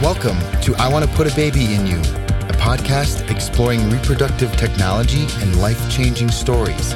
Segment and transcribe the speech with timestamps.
[0.00, 5.26] Welcome to I Want to Put a Baby in You, a podcast exploring reproductive technology
[5.40, 6.92] and life changing stories.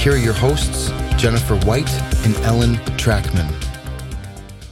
[0.00, 0.88] Here are your hosts,
[1.18, 1.92] Jennifer White
[2.24, 3.52] and Ellen Trachtman.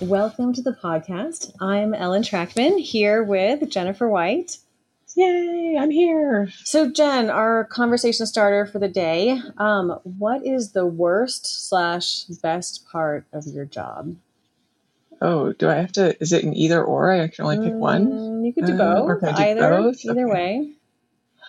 [0.01, 1.53] Welcome to the podcast.
[1.61, 4.57] I'm Ellen Trachtman here with Jennifer White.
[5.15, 6.49] Yay, I'm here.
[6.65, 9.39] So, Jen, our conversation starter for the day.
[9.59, 14.17] Um, what is the worst slash best part of your job?
[15.27, 16.21] Oh, do I have to?
[16.21, 17.11] Is it an either or?
[17.11, 18.07] I can only pick one.
[18.09, 19.09] Mm, You could do Uh, both.
[19.09, 20.05] or can I do either, both?
[20.05, 20.33] either Okay.
[20.35, 20.71] way.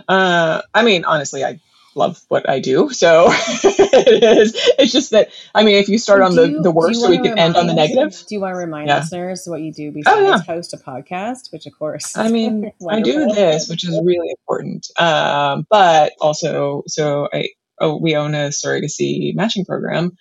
[0.08, 1.60] Uh, I mean, honestly, I
[1.94, 4.54] love what I do, so it is.
[4.80, 7.18] It's just that I mean, if you start on the you- the worst, so we
[7.18, 8.12] can end on the negative.
[8.28, 9.00] Do you want to remind Yeah.
[9.00, 10.40] listeners what you do besides Oh, yeah.
[10.40, 14.88] host a podcast, which of course, I mean, I do this, which is really important.
[15.00, 17.50] Um, but also, so I
[17.82, 20.18] oh, we own a surrogacy matching program,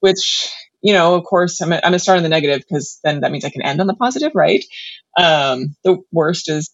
[0.00, 0.50] which
[0.82, 3.44] you know, of course, I'm, I'm gonna start on the negative because then that means
[3.44, 4.64] I can end on the positive, right?
[5.18, 6.70] Um, the worst is,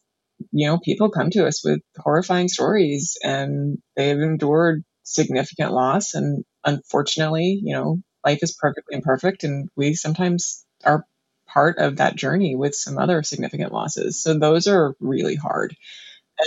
[0.52, 6.45] you know, people come to us with horrifying stories and they've endured significant loss, and
[6.65, 11.04] unfortunately, you know, life is perfectly imperfect, and we sometimes are
[11.48, 14.20] part of that journey with some other significant losses.
[14.23, 15.76] So those are really hard.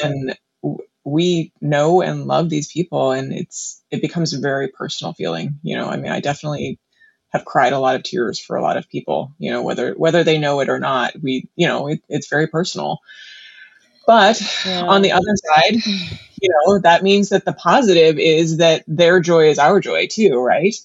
[0.03, 0.37] And
[1.05, 5.59] we know and love these people and it's it becomes a very personal feeling.
[5.63, 6.79] You know, I mean, I definitely
[7.29, 10.23] have cried a lot of tears for a lot of people, you know, whether whether
[10.23, 11.13] they know it or not.
[11.21, 12.99] We, you know, it, it's very personal.
[14.07, 14.85] But Yeah.
[14.87, 15.75] on the other side,
[16.41, 20.39] you know, that means that the positive is that their joy is our joy too,
[20.39, 20.75] right?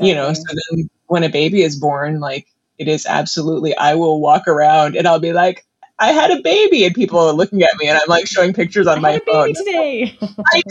[0.00, 2.46] you know so then when a baby is born like
[2.78, 5.64] it is absolutely i will walk around and i'll be like
[5.98, 8.86] i had a baby and people are looking at me and i'm like showing pictures
[8.86, 10.16] on I my phone today.
[10.22, 10.62] I,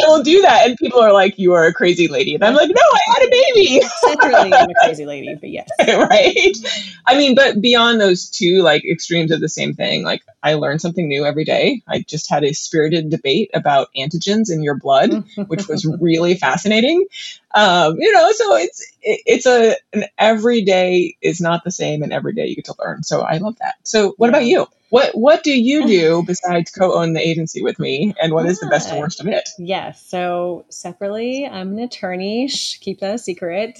[0.00, 2.54] I, will do that and people are like you are a crazy lady and i'm
[2.54, 5.68] like no i had a baby Secretly, I'm a crazy lady, but yes.
[5.88, 6.56] right
[7.06, 10.78] i mean but beyond those two like extremes of the same thing like i learn
[10.78, 15.24] something new every day i just had a spirited debate about antigens in your blood
[15.46, 17.06] which was really fascinating.
[17.54, 22.02] Um, you know, so it's it, it's a an every day is not the same,
[22.02, 23.02] and every day you get to learn.
[23.02, 23.74] So I love that.
[23.82, 24.66] So what about you?
[24.90, 28.68] What what do you do besides co-own the agency with me, and what is the
[28.68, 29.48] best and worst of it?
[29.58, 30.04] Yes.
[30.06, 32.48] So separately, I'm an attorney.
[32.48, 33.78] Shh, keep that a secret.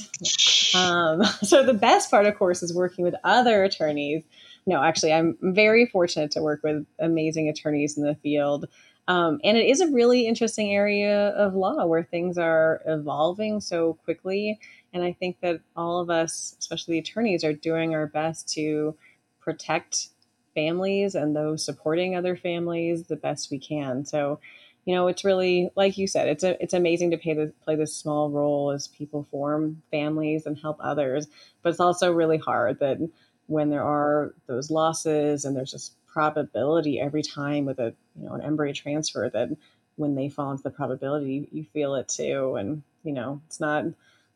[0.75, 4.25] Um, so the best part, of course, is working with other attorneys.
[4.65, 8.67] No, actually, I'm very fortunate to work with amazing attorneys in the field.
[9.09, 13.95] Um, and it is a really interesting area of law where things are evolving so
[14.05, 14.61] quickly.
[14.93, 18.95] And I think that all of us, especially the attorneys, are doing our best to
[19.41, 20.09] protect
[20.55, 24.05] families and those supporting other families the best we can.
[24.05, 24.39] So,
[24.85, 27.77] you know, it's really like you said, it's a, it's amazing to play this, play
[27.77, 31.27] this small role as people form families and help others.
[31.63, 32.99] But it's also really hard that
[33.47, 38.35] when there are those losses and there's just probability every time with a you know
[38.35, 39.49] an embryo transfer that
[39.97, 43.85] when they fall into the probability you feel it too and you know it's not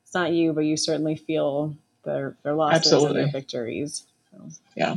[0.07, 1.75] it's not you but you certainly feel
[2.05, 4.49] their their losses and their victories So.
[4.77, 4.95] Yeah.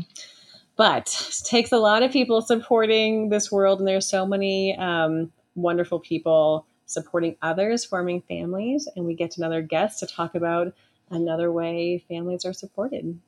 [0.75, 5.31] but it takes a lot of people supporting this world and there's so many um,
[5.55, 10.73] wonderful people supporting others forming families and we get another guest to talk about
[11.09, 13.19] another way families are supported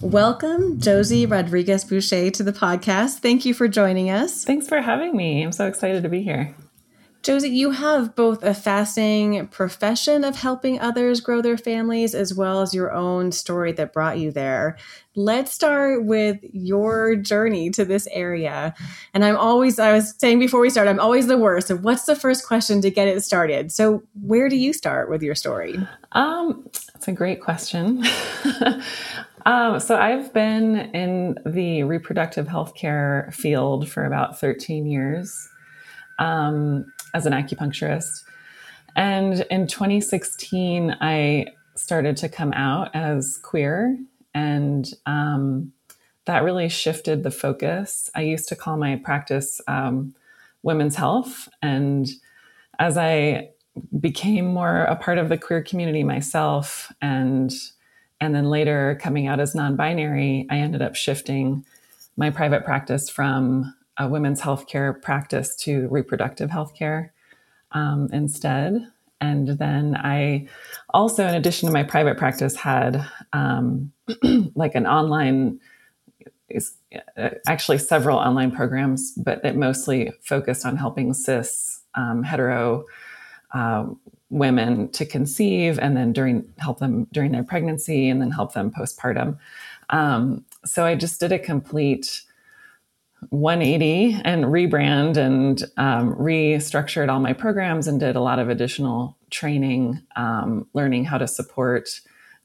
[0.00, 3.18] Welcome, Josie Rodriguez Boucher, to the podcast.
[3.18, 4.44] Thank you for joining us.
[4.44, 5.44] Thanks for having me.
[5.44, 6.56] I'm so excited to be here.
[7.22, 12.62] Josie, you have both a fascinating profession of helping others grow their families as well
[12.62, 14.76] as your own story that brought you there.
[15.14, 18.74] Let's start with your journey to this area.
[19.14, 21.68] And I'm always, I was saying before we start, I'm always the worst.
[21.68, 23.70] So, what's the first question to get it started?
[23.70, 25.76] So, where do you start with your story?
[26.12, 28.04] Um, that's a great question.
[29.46, 35.50] um, so I've been in the reproductive healthcare field for about 13 years
[36.18, 38.24] um, as an acupuncturist.
[38.96, 43.98] And in 2016, I started to come out as queer,
[44.34, 45.72] and um,
[46.26, 48.10] that really shifted the focus.
[48.14, 50.14] I used to call my practice um,
[50.62, 52.08] women's health, and
[52.78, 53.50] as I
[53.98, 57.52] became more a part of the queer community myself, and
[58.20, 61.64] and then later coming out as non-binary, I ended up shifting
[62.16, 67.10] my private practice from a women's healthcare practice to reproductive healthcare
[67.72, 68.86] um, instead.
[69.20, 70.48] And then I
[70.92, 73.92] also, in addition to my private practice, had um,
[74.54, 75.60] like an online,
[76.52, 82.84] uh, actually several online programs, but it mostly focused on helping cis um, hetero
[83.54, 83.86] uh,
[84.30, 88.72] women to conceive and then during help them during their pregnancy and then help them
[88.72, 89.38] postpartum.
[89.90, 92.22] Um, so I just did a complete
[93.30, 99.16] 180 and rebrand and um, restructured all my programs and did a lot of additional
[99.30, 101.88] training, um, learning how to support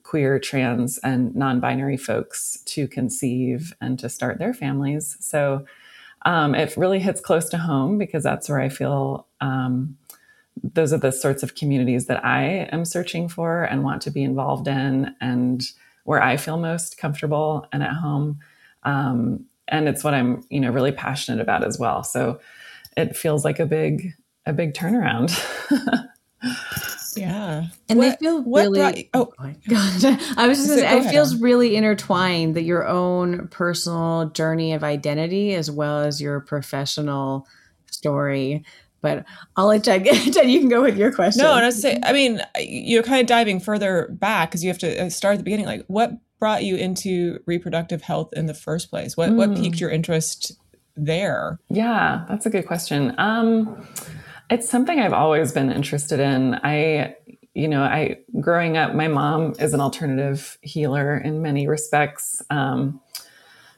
[0.04, 5.18] queer, trans, and non binary folks to conceive and to start their families.
[5.20, 5.66] So
[6.26, 9.98] um, it really hits close to home because that's where I feel um,
[10.64, 14.24] those are the sorts of communities that I am searching for and want to be
[14.24, 15.62] involved in and
[16.04, 18.40] where I feel most comfortable and at home.
[18.84, 22.04] Um, and it's what I'm, you know, really passionate about as well.
[22.04, 22.40] So
[22.96, 24.14] it feels like a big,
[24.46, 25.32] a big turnaround.
[27.18, 27.68] yeah.
[27.90, 29.34] And what, they feel really, brought, oh,
[29.70, 30.20] God.
[30.38, 31.42] I was just going to say, it feels on.
[31.42, 37.48] really intertwined that your own personal journey of identity as well as your professional
[37.90, 38.64] story
[39.02, 39.26] but
[39.56, 41.44] I'll let Jen, Jen, you can go with your question.
[41.44, 44.70] No, and I was say, I mean, you're kind of diving further back because you
[44.70, 45.66] have to uh, start at the beginning.
[45.66, 49.18] Like, what brought you into reproductive health in the first place?
[49.18, 49.36] What mm.
[49.36, 50.58] what piqued your interest
[50.96, 51.60] there?
[51.70, 53.14] Yeah, that's a good question.
[53.18, 53.88] Um,
[54.50, 56.56] it's something I've always been interested in.
[56.64, 57.16] I,
[57.54, 62.42] you know, I growing up, my mom is an alternative healer in many respects.
[62.50, 63.02] Um,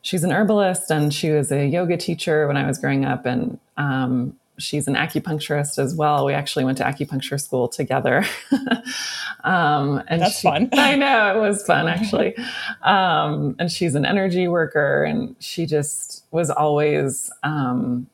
[0.02, 3.60] she's an herbalist, and she was a yoga teacher when I was growing up, and
[3.78, 6.26] um, she's an acupuncturist as well.
[6.26, 8.26] We actually went to acupuncture school together.
[9.44, 10.70] um, and that's she, fun.
[10.74, 12.36] I know it was fun actually.
[12.84, 18.08] Um, and she's an energy worker, and she just was always um,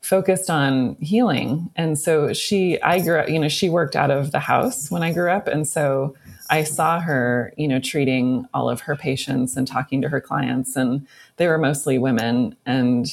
[0.00, 1.70] focused on healing.
[1.76, 5.02] And so she, I grew up, you know, she worked out of the house when
[5.02, 6.16] I grew up, and so.
[6.48, 10.76] I saw her, you know, treating all of her patients and talking to her clients,
[10.76, 11.04] and
[11.38, 12.54] they were mostly women.
[12.64, 13.08] And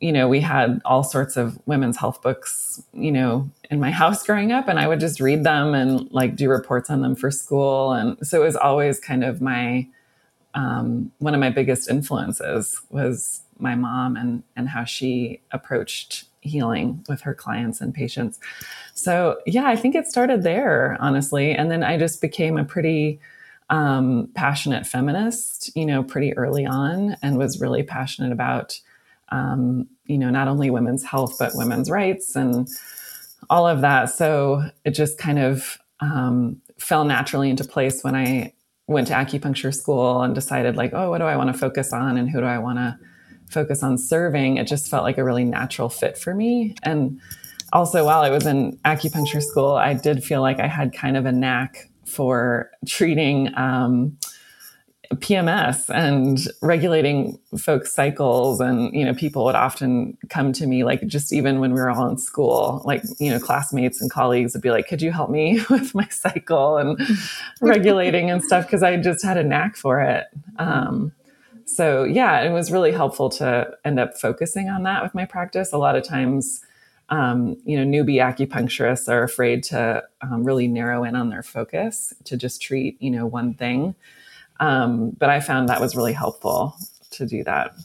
[0.00, 4.24] you know, we had all sorts of women's health books, you know, in my house
[4.24, 7.30] growing up, and I would just read them and like do reports on them for
[7.30, 7.92] school.
[7.92, 9.86] And so it was always kind of my
[10.54, 17.04] um, one of my biggest influences was my mom and and how she approached healing
[17.08, 18.38] with her clients and patients.
[18.94, 23.20] So yeah, I think it started there, honestly, and then I just became a pretty
[23.68, 28.80] um, passionate feminist, you know, pretty early on, and was really passionate about
[29.30, 32.68] um, you know, not only women's health, but women's rights and
[33.50, 34.06] all of that.
[34.06, 38.52] So it just kind of um, fell naturally into place when I
[38.86, 42.16] went to acupuncture school and decided, like, oh, what do I want to focus on
[42.16, 42.98] and who do I want to
[43.50, 44.58] focus on serving?
[44.58, 46.76] It just felt like a really natural fit for me.
[46.82, 47.20] And
[47.72, 51.26] also, while I was in acupuncture school, I did feel like I had kind of
[51.26, 53.56] a knack for treating.
[53.56, 54.18] Um,
[55.14, 58.60] PMS and regulating folks' cycles.
[58.60, 61.90] And, you know, people would often come to me, like, just even when we were
[61.90, 65.30] all in school, like, you know, classmates and colleagues would be like, could you help
[65.30, 67.00] me with my cycle and
[67.60, 68.68] regulating and stuff?
[68.68, 70.26] Cause I just had a knack for it.
[70.58, 71.12] Um,
[71.66, 75.72] so, yeah, it was really helpful to end up focusing on that with my practice.
[75.72, 76.64] A lot of times,
[77.08, 82.12] um, you know, newbie acupuncturists are afraid to um, really narrow in on their focus
[82.24, 83.94] to just treat, you know, one thing.
[84.60, 86.76] Um, but I found that was really helpful
[87.12, 87.76] to do that.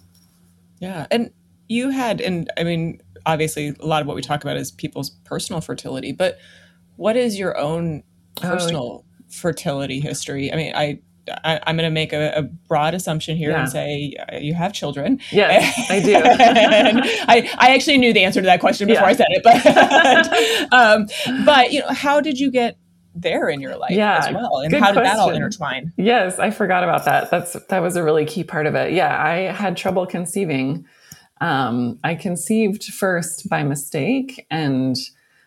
[0.79, 1.07] Yeah.
[1.11, 1.31] And
[1.67, 5.11] you had, and I mean, obviously, a lot of what we talk about is people's
[5.25, 6.39] personal fertility, but
[6.95, 8.03] what is your own
[8.37, 10.51] oh, personal oh, fertility history?
[10.51, 10.99] I mean, I,
[11.43, 13.61] I, am going to make a, a, broad assumption here yeah.
[13.61, 15.19] and say uh, you have children.
[15.31, 16.15] Yes, I do.
[16.25, 19.09] I, I actually knew the answer to that question before yeah.
[19.09, 22.77] I said it, but um, but you know, how did you get
[23.13, 25.03] there in your life yeah, as well and how did question.
[25.03, 25.91] that all intertwine?
[25.97, 27.29] Yes i forgot about that.
[27.29, 28.93] That's that was a really key part of it.
[28.93, 30.85] Yeah i had trouble conceiving.
[31.39, 34.95] Um, i conceived first by mistake and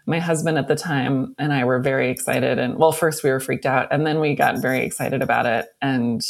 [0.06, 3.40] my husband at the time and i were very excited and well first we were
[3.40, 6.22] freaked out and then we got very excited about it and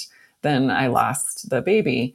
[0.43, 2.15] then i lost the baby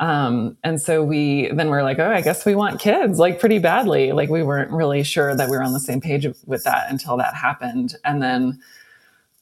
[0.00, 3.58] um, and so we then we're like, oh, I guess we want kids like pretty
[3.58, 4.12] badly.
[4.12, 7.16] Like we weren't really sure that we were on the same page with that until
[7.18, 7.96] that happened.
[8.04, 8.60] And then,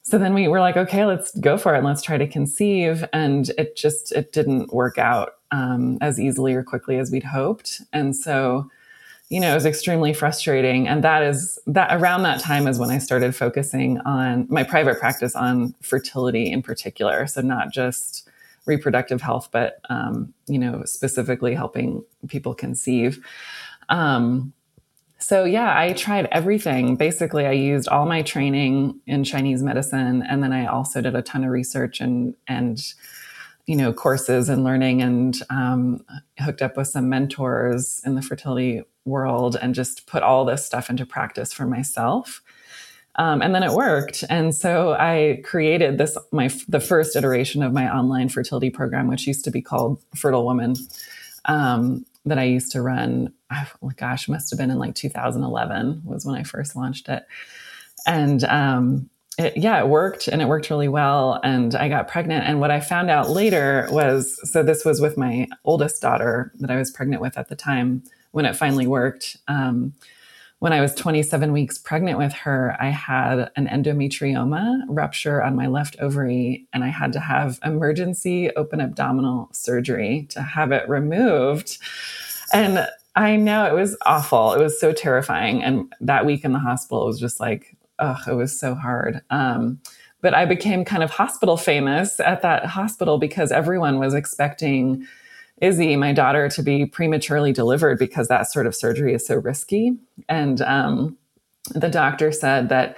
[0.03, 3.05] so then we were like, okay, let's go for it let's try to conceive.
[3.13, 7.81] And it just, it didn't work out um, as easily or quickly as we'd hoped.
[7.93, 8.69] And so,
[9.29, 10.87] you know, it was extremely frustrating.
[10.87, 14.99] And that is that around that time is when I started focusing on my private
[14.99, 17.25] practice on fertility in particular.
[17.25, 18.22] So not just
[18.65, 23.19] reproductive health, but um, you know, specifically helping people conceive.
[23.89, 24.53] Um,
[25.23, 26.97] so yeah, I tried everything.
[26.97, 31.21] Basically, I used all my training in Chinese medicine, and then I also did a
[31.21, 32.81] ton of research and and
[33.65, 36.05] you know courses and learning, and um,
[36.39, 40.89] hooked up with some mentors in the fertility world, and just put all this stuff
[40.89, 42.41] into practice for myself.
[43.15, 44.23] Um, and then it worked.
[44.29, 49.27] And so I created this, my, the first iteration of my online fertility program, which
[49.27, 50.75] used to be called Fertile Woman,
[51.45, 53.33] um, that I used to run.
[53.51, 57.25] Oh, gosh, must have been in like 2011 was when I first launched it.
[58.07, 61.39] And, um, it, yeah, it worked and it worked really well.
[61.43, 62.45] And I got pregnant.
[62.45, 66.69] And what I found out later was so this was with my oldest daughter that
[66.69, 69.37] I was pregnant with at the time when it finally worked.
[69.47, 69.93] Um,
[70.63, 75.67] when I was 27 weeks pregnant with her, I had an endometrioma rupture on my
[75.67, 81.79] left ovary, and I had to have emergency open abdominal surgery to have it removed.
[82.53, 84.53] And I know it was awful.
[84.53, 85.61] It was so terrifying.
[85.61, 89.19] And that week in the hospital was just like, oh, it was so hard.
[89.31, 89.81] Um,
[90.21, 95.05] but I became kind of hospital famous at that hospital because everyone was expecting
[95.63, 99.97] Izzy, my daughter, to be prematurely delivered because that sort of surgery is so risky.
[100.27, 101.17] And um,
[101.73, 102.97] the doctor said that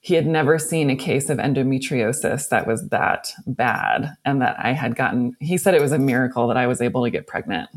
[0.00, 4.72] he had never seen a case of endometriosis that was that bad and that I
[4.72, 7.68] had gotten, he said it was a miracle that I was able to get pregnant.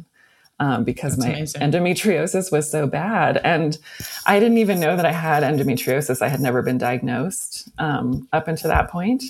[0.62, 1.62] Um, because That's my amazing.
[1.62, 3.38] endometriosis was so bad.
[3.44, 3.78] And
[4.26, 6.22] I didn't even know that I had endometriosis.
[6.22, 9.24] I had never been diagnosed um, up until that point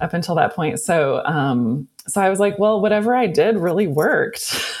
[0.00, 0.80] up until that point.
[0.80, 4.54] So, um, so I was like, well, whatever I did really worked.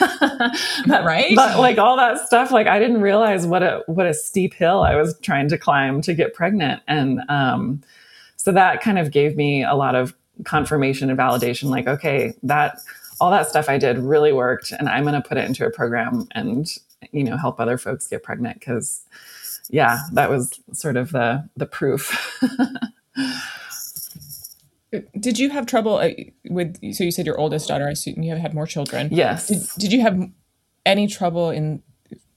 [0.86, 1.34] right.
[1.34, 4.82] But like all that stuff, like I didn't realize what a, what a steep hill
[4.82, 6.82] I was trying to climb to get pregnant.
[6.86, 7.82] And, um,
[8.36, 11.70] so that kind of gave me a lot of confirmation and validation.
[11.70, 12.78] Like, okay, that,
[13.20, 15.70] all that stuff I did really worked and I'm going to put it into a
[15.70, 16.68] program and,
[17.12, 18.60] you know, help other folks get pregnant.
[18.60, 19.02] Cause
[19.70, 22.38] yeah, that was sort of the, the proof.
[25.18, 26.10] Did you have trouble uh,
[26.48, 26.78] with?
[26.94, 27.86] So you said your oldest daughter.
[27.86, 29.08] I assume you have had more children.
[29.10, 29.48] Yes.
[29.48, 30.18] Did, did you have
[30.86, 31.82] any trouble in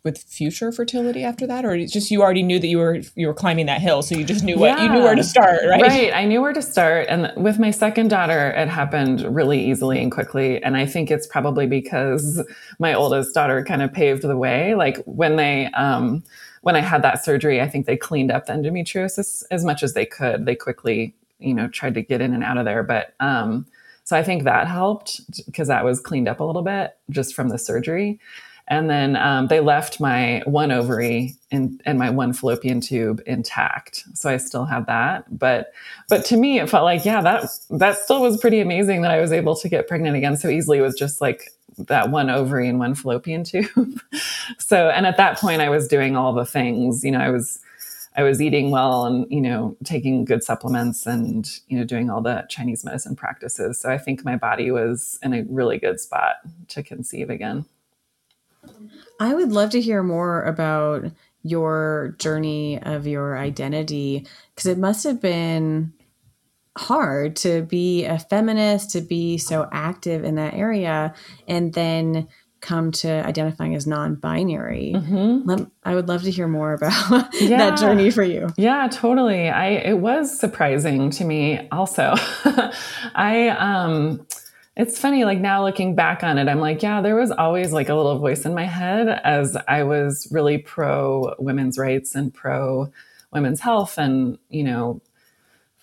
[0.04, 3.34] with future fertility after that, or just you already knew that you were you were
[3.34, 4.84] climbing that hill, so you just knew what yeah.
[4.84, 5.82] you knew where to start, right?
[5.82, 6.14] Right.
[6.14, 10.10] I knew where to start, and with my second daughter, it happened really easily and
[10.10, 10.64] quickly.
[10.64, 12.42] And I think it's probably because
[12.80, 14.76] my oldest daughter kind of paved the way.
[14.76, 15.68] Like when they.
[15.74, 16.24] um
[16.62, 19.94] when I had that surgery, I think they cleaned up the endometriosis as much as
[19.94, 20.46] they could.
[20.46, 22.84] They quickly you know, tried to get in and out of there.
[22.84, 23.66] But um,
[24.04, 27.50] so I think that helped because that was cleaned up a little bit just from
[27.50, 28.20] the surgery.
[28.70, 34.04] And then um, they left my one ovary and, and my one fallopian tube intact,
[34.14, 35.24] so I still had that.
[35.40, 35.74] But
[36.10, 39.22] but to me, it felt like yeah, that that still was pretty amazing that I
[39.22, 40.80] was able to get pregnant again so easily.
[40.80, 44.02] It was just like that one ovary and one fallopian tube.
[44.58, 47.06] so and at that point, I was doing all the things.
[47.06, 47.60] You know, I was
[48.18, 52.22] I was eating well and, you know, taking good supplements and, you know, doing all
[52.22, 53.80] the Chinese medicine practices.
[53.80, 56.38] So I think my body was in a really good spot
[56.70, 57.66] to conceive again.
[59.20, 61.06] I would love to hear more about
[61.44, 65.94] your journey of your identity because it must have been
[66.76, 71.14] hard to be a feminist, to be so active in that area,
[71.48, 72.28] and then
[72.62, 75.64] come to identifying as non-binary mm-hmm.
[75.84, 77.58] i would love to hear more about yeah.
[77.58, 82.14] that journey for you yeah totally i it was surprising to me also
[83.16, 84.26] i um
[84.76, 87.90] it's funny like now looking back on it i'm like yeah there was always like
[87.90, 92.92] a little voice in my head as i was really pro women's rights and pro
[93.32, 95.02] women's health and you know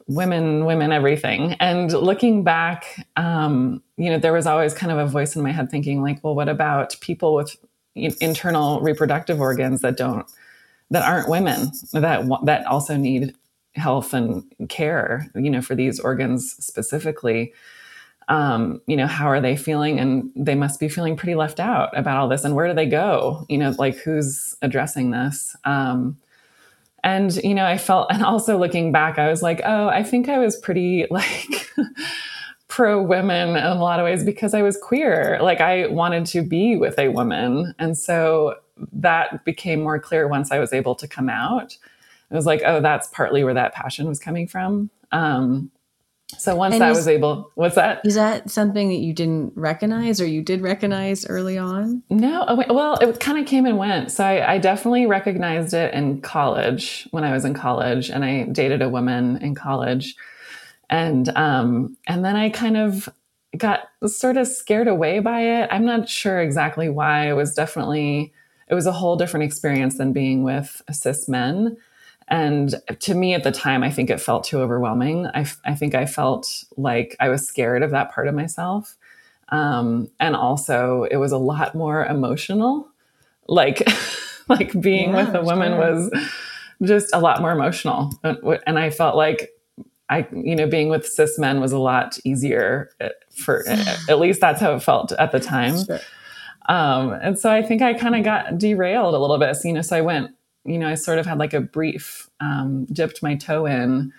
[0.07, 1.55] women, women, everything.
[1.61, 5.53] And looking back, um, you know, there was always kind of a voice in my
[5.53, 7.57] head thinking, like, well, what about people with
[7.95, 10.27] internal reproductive organs that don't,
[10.91, 13.35] that aren't women, that that also need
[13.75, 17.53] health and care, you know, for these organs specifically.
[18.29, 19.99] Um, you know, how are they feeling?
[20.01, 22.45] And they must be feeling pretty left out about all this.
[22.45, 23.45] And where do they go?
[23.49, 25.57] You know, like who's addressing this?
[25.65, 26.17] Um,
[27.05, 30.31] and, you know, I felt, and also looking back, I was like, oh, I think
[30.31, 31.71] I was pretty like
[32.67, 35.39] pro women in a lot of ways because I was queer.
[35.41, 37.75] Like I wanted to be with a woman.
[37.79, 38.57] And so
[38.93, 41.77] that became more clear once I was able to come out.
[42.31, 44.91] It was like, oh, that's partly where that passion was coming from.
[45.13, 45.71] Um,
[46.39, 48.01] so once and I was able, what's that?
[48.05, 52.03] Is that something that you didn't recognize or you did recognize early on?
[52.11, 52.65] No.
[52.69, 54.11] Well, it kind of came and went.
[54.11, 58.45] So I, I, definitely recognized it in college when I was in college and I
[58.45, 60.17] dated a woman in college.
[60.91, 63.09] And, um, and then I kind of
[63.57, 65.69] got sort of scared away by it.
[65.71, 67.29] I'm not sure exactly why.
[67.29, 68.33] It was definitely,
[68.69, 71.77] it was a whole different experience than being with cis men.
[72.29, 75.27] And to me at the time, I think it felt too overwhelming.
[75.27, 78.97] I, I think I felt like I was scared of that part of myself.
[79.51, 82.89] Um, and also, it was a lot more emotional.
[83.47, 83.87] Like,
[84.49, 85.95] like being yeah, with a woman sure.
[85.95, 86.31] was
[86.83, 88.11] just a lot more emotional.
[88.23, 89.51] And I felt like
[90.09, 94.19] I, you know, being with cis men was a lot easier uh, for, uh, at
[94.19, 95.85] least that's how it felt at the time.
[95.85, 96.01] Sure.
[96.67, 99.55] Um, and so I think I kind of got derailed a little bit.
[99.57, 100.31] So, you know, so I went,
[100.65, 104.13] you know, I sort of had like a brief, um, dipped my toe in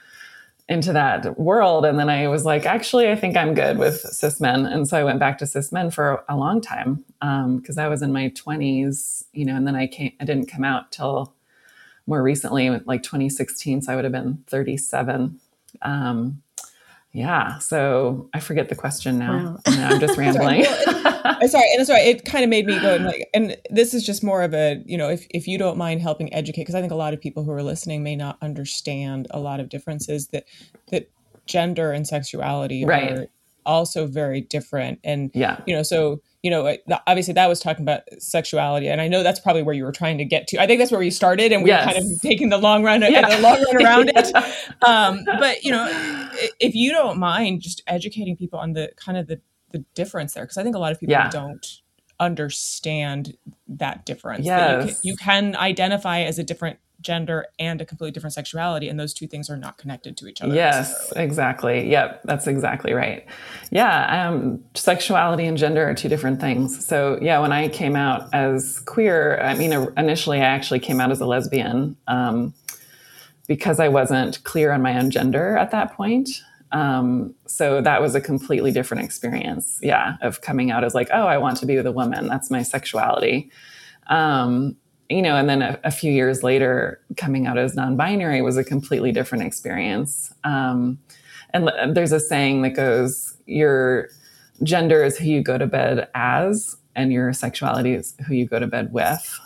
[0.67, 1.85] into that world.
[1.85, 4.65] And then I was like, actually, I think I'm good with cis men.
[4.65, 7.87] And so I went back to cis men for a long time because um, I
[7.87, 11.35] was in my 20s, you know, and then I came, I didn't come out till
[12.07, 13.83] more recently, like 2016.
[13.83, 15.39] So I would have been 37.
[15.83, 16.41] Um,
[17.11, 17.59] yeah.
[17.59, 19.59] So I forget the question now.
[19.67, 19.93] Wow.
[19.93, 20.65] I'm just rambling.
[21.33, 21.47] Sorry.
[21.47, 21.71] sorry.
[21.73, 22.01] And uh, sorry.
[22.01, 24.81] It kind of made me go and like, and this is just more of a,
[24.85, 27.21] you know, if, if you don't mind helping educate, because I think a lot of
[27.21, 30.45] people who are listening may not understand a lot of differences that,
[30.91, 31.09] that
[31.45, 33.11] gender and sexuality right.
[33.11, 33.27] are
[33.65, 34.99] also very different.
[35.03, 36.77] And, yeah, you know, so, you know,
[37.07, 40.19] obviously that was talking about sexuality, and I know that's probably where you were trying
[40.19, 40.61] to get to.
[40.61, 41.87] I think that's where you started, and we yes.
[41.87, 43.35] were kind of taking the long run, uh, yeah.
[43.35, 44.21] the long run around yeah.
[44.21, 44.55] it.
[44.85, 45.87] Um, but you know,
[46.59, 49.41] if you don't mind, just educating people on the kind of the
[49.75, 51.29] the difference there, because I think a lot of people yeah.
[51.29, 51.81] don't
[52.19, 54.45] understand that difference.
[54.45, 54.57] Yes.
[54.57, 58.89] That you, can, you can identify as a different gender and a completely different sexuality
[58.89, 62.93] and those two things are not connected to each other yes exactly yep that's exactly
[62.93, 63.25] right
[63.69, 68.27] yeah um, sexuality and gender are two different things so yeah when i came out
[68.33, 72.53] as queer i mean initially i actually came out as a lesbian um,
[73.45, 76.41] because i wasn't clear on my own gender at that point
[76.71, 81.27] um, so that was a completely different experience yeah of coming out as like oh
[81.27, 82.27] i want to be with a woman.
[82.27, 83.51] That's my sexuality.
[84.07, 84.75] Um,
[85.09, 88.63] you know, and then a, a, few years later, coming out as non-binary was a
[88.63, 90.33] completely different experience.
[90.43, 90.97] Um,
[91.53, 94.09] and there's a saying that goes, "Your
[94.63, 98.59] gender is who you go to bed as, and your sexuality is who you go
[98.59, 99.39] to bed with."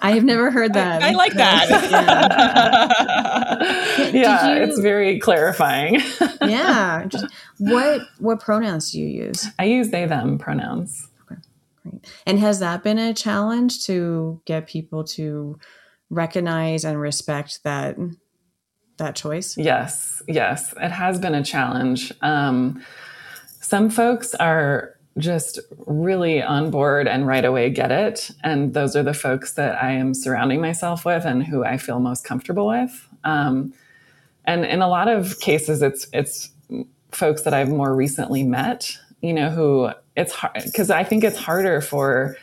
[0.00, 1.02] I have never heard that.
[1.02, 1.68] I, I like that.
[4.12, 6.00] yeah, yeah you, it's very clarifying.
[6.42, 7.04] yeah.
[7.06, 7.26] Just,
[7.58, 9.46] what what pronouns do you use?
[9.58, 11.08] I use they them pronouns.
[11.22, 11.40] Okay,
[11.82, 12.06] great.
[12.26, 15.58] And has that been a challenge to get people to
[16.10, 17.96] recognize and respect that
[18.98, 19.56] that choice?
[19.56, 22.12] Yes, yes, it has been a challenge.
[22.20, 22.84] Um,
[23.60, 29.02] some folks are just really on board and right away get it, and those are
[29.02, 33.08] the folks that I am surrounding myself with and who I feel most comfortable with.
[33.24, 33.74] Um,
[34.44, 36.50] and in a lot of cases, it's it's
[37.12, 41.38] folks that I've more recently met, you know, who it's hard because I think it's
[41.38, 42.36] harder for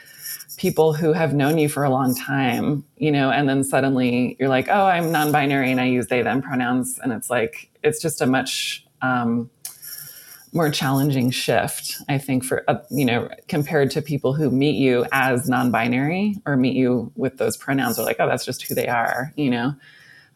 [0.57, 4.49] people who have known you for a long time, you know, and then suddenly you're
[4.49, 6.99] like, oh, I'm non binary and I use they, them pronouns.
[7.01, 9.49] And it's like, it's just a much um,
[10.53, 15.05] more challenging shift, I think, for, uh, you know, compared to people who meet you
[15.11, 18.73] as non binary or meet you with those pronouns are like, oh, that's just who
[18.75, 19.75] they are, you know.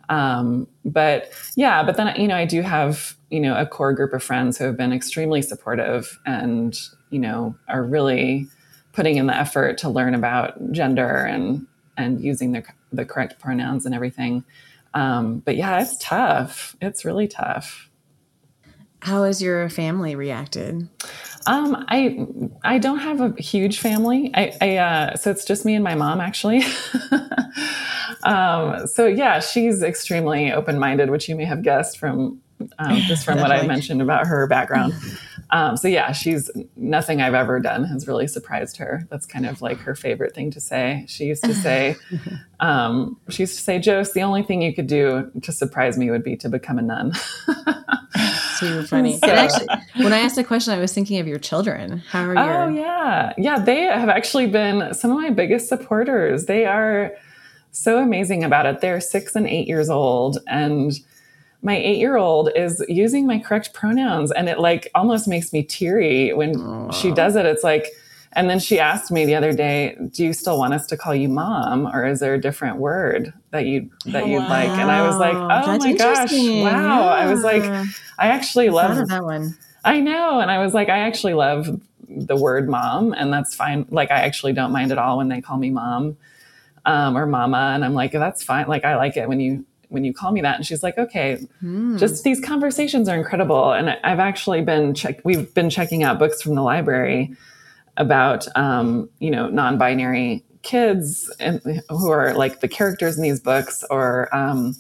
[0.10, 4.14] Um, but yeah, but then, you know, I do have, you know, a core group
[4.14, 6.78] of friends who have been extremely supportive and,
[7.10, 8.48] you know, are really
[8.92, 11.66] putting in the effort to learn about gender and
[11.98, 14.44] and using the the correct pronouns and everything.
[14.94, 16.76] Um, but yeah, it's tough.
[16.82, 17.90] It's really tough.
[19.04, 20.88] How has your family reacted?
[21.46, 22.26] Um, I
[22.64, 24.32] I don't have a huge family.
[24.34, 26.64] I, I uh, so it's just me and my mom actually.
[28.24, 32.40] um, so yeah, she's extremely open minded, which you may have guessed from
[32.80, 34.94] um, just from what I mentioned about her background.
[35.50, 39.06] Um, so yeah, she's nothing I've ever done has really surprised her.
[39.12, 41.06] That's kind of like her favorite thing to say.
[41.08, 41.96] She used to say,
[42.60, 46.10] um, she used to say, Jose, the only thing you could do to surprise me
[46.10, 47.14] would be to become a nun.
[48.64, 49.18] Super funny.
[49.18, 52.00] So, actually, when I asked the question, I was thinking of your children.
[52.10, 52.40] How are you?
[52.40, 53.60] Oh yeah, yeah.
[53.60, 56.46] They have actually been some of my biggest supporters.
[56.46, 57.12] They are
[57.72, 58.82] so amazing about it.
[58.82, 60.94] They're six and eight years old, and
[61.64, 65.64] my eight year old is using my correct pronouns and it like almost makes me
[65.64, 66.94] teary when Aww.
[66.94, 67.46] she does it.
[67.46, 67.88] It's like,
[68.36, 71.16] and then she asked me the other day, "Do you still want us to call
[71.16, 74.50] you mom, or is there a different word that you that you'd wow.
[74.50, 77.04] like?" And I was like, "Oh That's my gosh, wow!" Yeah.
[77.04, 77.64] I was like,
[78.20, 82.36] "I actually love that one." I know, and I was like, "I actually love the
[82.36, 83.86] word mom, and that's fine.
[83.90, 86.18] Like, I actually don't mind at all when they call me mom
[86.86, 88.68] um, or mama, and I'm like, that's fine.
[88.68, 91.36] Like, I like it when you when you call me that and she's like okay
[91.60, 91.96] hmm.
[91.98, 96.42] just these conversations are incredible and i've actually been check we've been checking out books
[96.42, 97.32] from the library
[97.98, 103.84] about um, you know non-binary kids and, who are like the characters in these books
[103.90, 104.76] or um,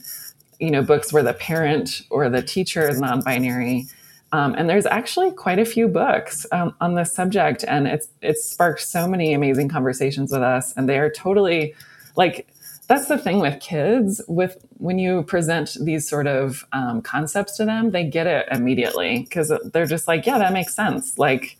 [0.59, 3.85] you know books where the parent or the teacher is non-binary.
[4.31, 8.43] Um, and there's actually quite a few books um, on this subject and it's it's
[8.43, 11.75] sparked so many amazing conversations with us and they are totally
[12.15, 12.47] like
[12.87, 17.65] that's the thing with kids with when you present these sort of um, concepts to
[17.65, 21.19] them they get it immediately because they're just like yeah that makes sense.
[21.19, 21.55] Like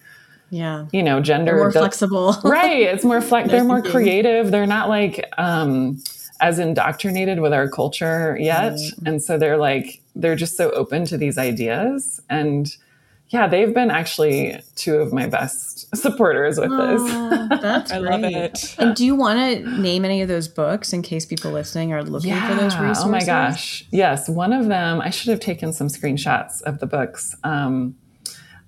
[0.54, 4.68] yeah you know gender they're more flexible right it's more flex they're more creative they're
[4.68, 6.02] not like um
[6.39, 9.08] as indoctrinated with our culture yet mm-hmm.
[9.08, 12.78] and so they're like they're just so open to these ideas and
[13.34, 17.62] yeah, they've been actually two of my best supporters with oh, this.
[17.62, 18.12] That's I great.
[18.12, 18.76] love it.
[18.78, 22.04] And do you want to name any of those books in case people listening are
[22.04, 22.48] looking yeah.
[22.48, 23.06] for those resources?
[23.06, 23.86] Oh my gosh.
[23.89, 24.30] Yes.
[24.30, 27.36] One of them, I should have taken some screenshots of the books.
[27.44, 27.96] Um,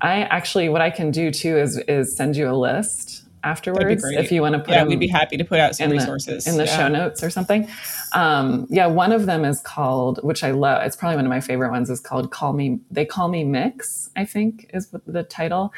[0.06, 4.32] I actually, what I can do too is, is send you a list afterwards if
[4.32, 6.46] you want to put yeah we'd be happy to put out some in resources.
[6.46, 6.78] the, in the yeah.
[6.78, 7.70] show notes or something.
[8.14, 11.42] Um, yeah one of them is called which i love it's probably one of my
[11.42, 15.74] favorite ones is called call me they call me mix i think is the title.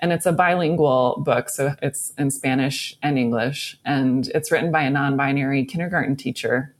[0.00, 3.78] And it's a bilingual book so it's in spanish and english.
[3.84, 6.72] And it's written by a non-binary kindergarten teacher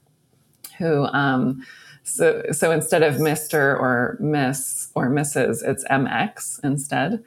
[0.77, 1.65] who um,
[2.09, 7.23] so so instead of mr or miss or mrs it's mx instead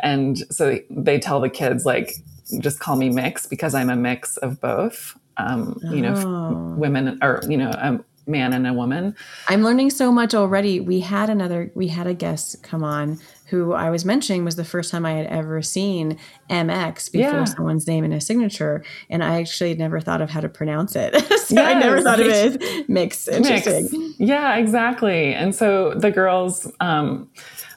[0.00, 2.12] and so they tell the kids like
[2.58, 5.18] just call me mix because I'm a mix of both.
[5.38, 6.74] Um, you know, oh.
[6.78, 9.14] women or you know, a man and a woman.
[9.48, 10.80] I'm learning so much already.
[10.80, 14.64] We had another, we had a guest come on who I was mentioning was the
[14.64, 16.18] first time I had ever seen
[16.50, 17.44] MX before yeah.
[17.44, 20.96] someone's name in a signature, and I actually had never thought of how to pronounce
[20.96, 21.14] it.
[21.38, 21.76] so yes.
[21.76, 23.28] I never thought of it as mix.
[23.28, 23.88] Interesting.
[23.90, 24.20] Mix.
[24.20, 25.34] Yeah, exactly.
[25.34, 26.70] And so the girls.
[26.80, 27.30] Um,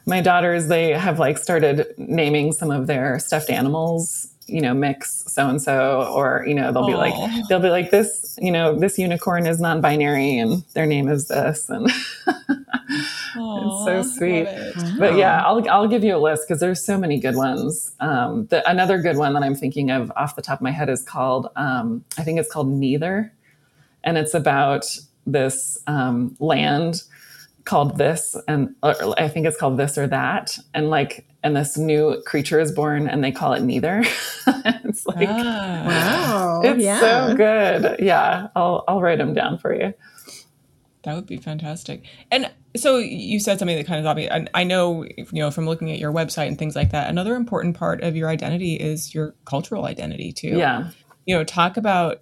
[0.06, 5.24] my daughters, they have like started naming some of their stuffed animals you know, mix
[5.28, 6.88] so and so, or you know, they'll Aww.
[6.88, 11.08] be like, they'll be like, this, you know, this unicorn is non-binary, and their name
[11.08, 11.90] is this, and
[13.40, 14.44] it's so sweet.
[14.44, 15.00] It.
[15.00, 17.96] But yeah, I'll I'll give you a list because there's so many good ones.
[18.00, 20.90] Um, the, another good one that I'm thinking of off the top of my head
[20.90, 23.34] is called, um, I think it's called Neither,
[24.04, 24.86] and it's about
[25.26, 27.04] this um, land
[27.66, 32.20] called this and i think it's called this or that and like and this new
[32.26, 34.00] creature is born and they call it neither
[34.48, 37.00] it's like ah, wow it's yeah.
[37.00, 39.94] so good yeah i'll i'll write them down for you
[41.04, 42.04] that would be fantastic.
[42.32, 44.28] And so you said something that kind of got me.
[44.28, 47.36] And i know you know from looking at your website and things like that another
[47.36, 50.58] important part of your identity is your cultural identity too.
[50.58, 50.92] Yeah.
[51.26, 52.22] You know talk about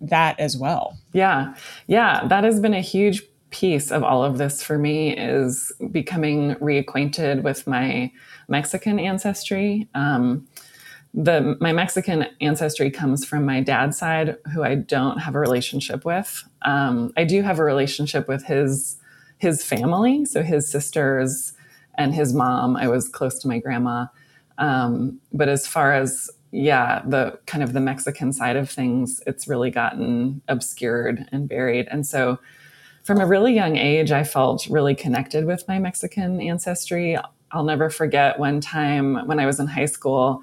[0.00, 0.98] that as well.
[1.12, 1.54] Yeah.
[1.86, 2.26] Yeah.
[2.26, 7.42] That has been a huge piece of all of this for me is becoming reacquainted
[7.42, 8.10] with my
[8.48, 9.88] Mexican ancestry.
[9.94, 10.46] Um,
[11.16, 16.04] the my Mexican ancestry comes from my dad's side, who I don't have a relationship
[16.04, 16.44] with.
[16.62, 18.98] Um, I do have a relationship with his
[19.38, 21.54] his family, so his sisters
[21.96, 22.76] and his mom.
[22.76, 24.06] I was close to my grandma,
[24.58, 29.48] um, but as far as yeah, the kind of the Mexican side of things, it's
[29.48, 32.38] really gotten obscured and buried, and so
[33.04, 37.16] from a really young age, I felt really connected with my Mexican ancestry.
[37.52, 40.42] I'll never forget one time when I was in high school.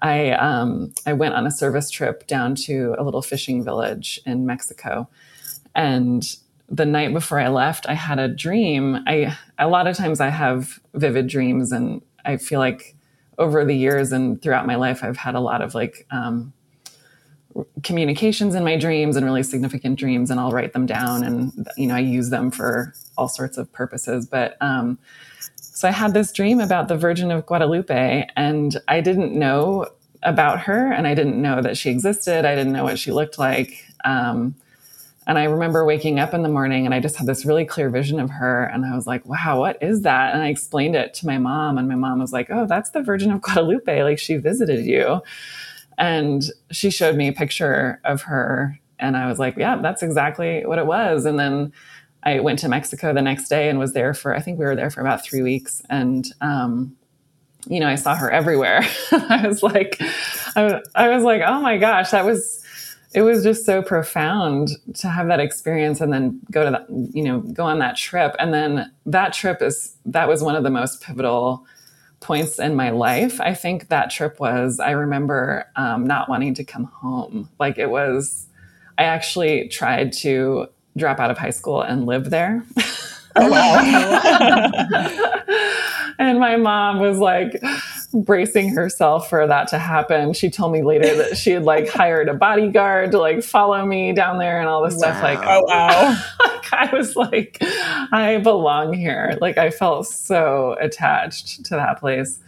[0.00, 4.46] I um, I went on a service trip down to a little fishing village in
[4.46, 5.08] Mexico,
[5.74, 6.36] and
[6.68, 8.98] the night before I left, I had a dream.
[9.06, 12.94] I a lot of times I have vivid dreams, and I feel like
[13.38, 16.52] over the years and throughout my life, I've had a lot of like um,
[17.82, 21.86] communications in my dreams and really significant dreams and I'll write them down and you
[21.86, 24.98] know I use them for all sorts of purposes but um,
[25.76, 29.86] so I had this dream about the Virgin of Guadalupe and I didn't know
[30.22, 33.38] about her and I didn't know that she existed I didn't know what she looked
[33.38, 34.54] like um,
[35.26, 37.90] and I remember waking up in the morning and I just had this really clear
[37.90, 38.64] vision of her.
[38.64, 40.32] And I was like, wow, what is that?
[40.32, 41.78] And I explained it to my mom.
[41.78, 44.02] And my mom was like, oh, that's the Virgin of Guadalupe.
[44.02, 45.20] Like she visited you.
[45.98, 48.78] And she showed me a picture of her.
[49.00, 51.24] And I was like, yeah, that's exactly what it was.
[51.24, 51.72] And then
[52.26, 54.74] I went to Mexico the next day and was there for, I think we were
[54.74, 55.80] there for about three weeks.
[55.88, 56.96] And, um,
[57.68, 58.84] you know, I saw her everywhere.
[59.12, 59.96] I was like,
[60.56, 62.64] I, I was like, oh my gosh, that was,
[63.14, 67.22] it was just so profound to have that experience and then go to that, you
[67.22, 68.34] know, go on that trip.
[68.40, 71.64] And then that trip is, that was one of the most pivotal
[72.18, 73.40] points in my life.
[73.40, 77.48] I think that trip was, I remember um, not wanting to come home.
[77.60, 78.48] Like it was,
[78.98, 82.64] I actually tried to drop out of high school and live there.
[83.36, 84.70] Oh, wow.
[86.18, 87.62] and my mom was like
[88.12, 90.32] bracing herself for that to happen.
[90.32, 94.12] She told me later that she had like hired a bodyguard to like follow me
[94.12, 95.00] down there and all this wow.
[95.00, 95.22] stuff.
[95.22, 96.22] Like, oh wow.
[96.40, 99.36] like, I was like, I belong here.
[99.40, 102.40] Like I felt so attached to that place.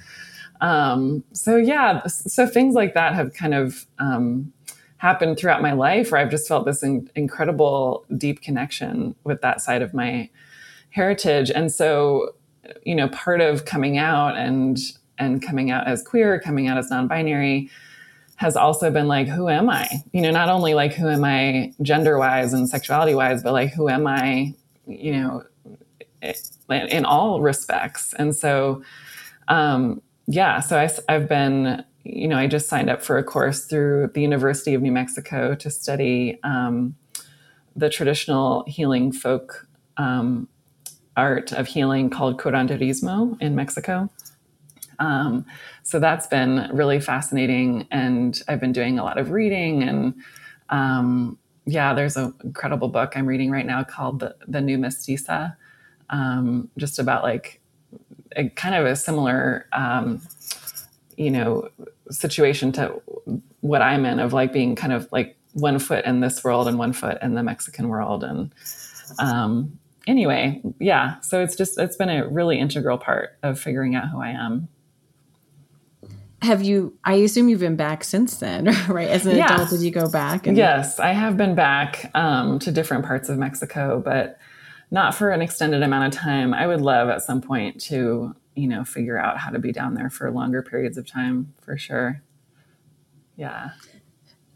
[0.61, 4.52] Um, so yeah, so things like that have kind of um,
[4.98, 9.61] happened throughout my life where I've just felt this in- incredible deep connection with that
[9.61, 10.28] side of my
[10.90, 11.50] heritage.
[11.50, 12.34] And so,
[12.84, 14.78] you know, part of coming out and
[15.18, 17.70] and coming out as queer, coming out as non-binary
[18.37, 19.88] has also been like, who am I?
[20.12, 23.72] You know, not only like who am I gender wise and sexuality wise, but like
[23.72, 24.54] who am I,
[24.87, 25.42] you know,
[26.70, 28.14] in all respects.
[28.14, 28.82] And so,
[29.48, 33.66] um, yeah, so I, I've been you know, I just signed up for a course
[33.66, 36.96] through the University of New Mexico to study um,
[37.76, 39.68] the traditional healing folk
[39.98, 40.48] um,
[41.16, 44.08] art of healing called curanderismo in Mexico.
[44.98, 45.44] Um,
[45.82, 49.82] so that's been really fascinating, and I've been doing a lot of reading.
[49.82, 50.14] And
[50.70, 55.56] um, yeah, there's an incredible book I'm reading right now called The, the New Mestiza,
[56.10, 57.60] um, just about like
[58.36, 60.20] a kind of a similar um,
[61.18, 61.68] you know
[62.11, 63.02] situation to
[63.61, 66.78] what I'm in of like being kind of like one foot in this world and
[66.78, 68.24] one foot in the Mexican world.
[68.24, 68.52] And
[69.18, 71.20] um anyway yeah.
[71.20, 74.68] So it's just it's been a really integral part of figuring out who I am.
[76.40, 79.09] Have you i assume you've been back since then right?
[79.09, 79.54] As an yeah.
[79.54, 83.28] adult did you go back and- yes i have been back um, to different parts
[83.28, 84.38] of mexico but
[84.90, 86.54] not for an extended amount of time.
[86.54, 89.94] I would love at some point to you know, figure out how to be down
[89.94, 92.22] there for longer periods of time for sure.
[93.36, 93.70] Yeah.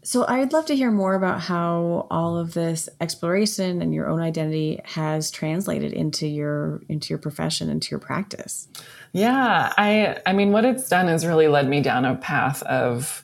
[0.05, 4.19] So I'd love to hear more about how all of this exploration and your own
[4.19, 8.67] identity has translated into your into your profession into your practice.
[9.13, 13.23] Yeah, I I mean what it's done is really led me down a path of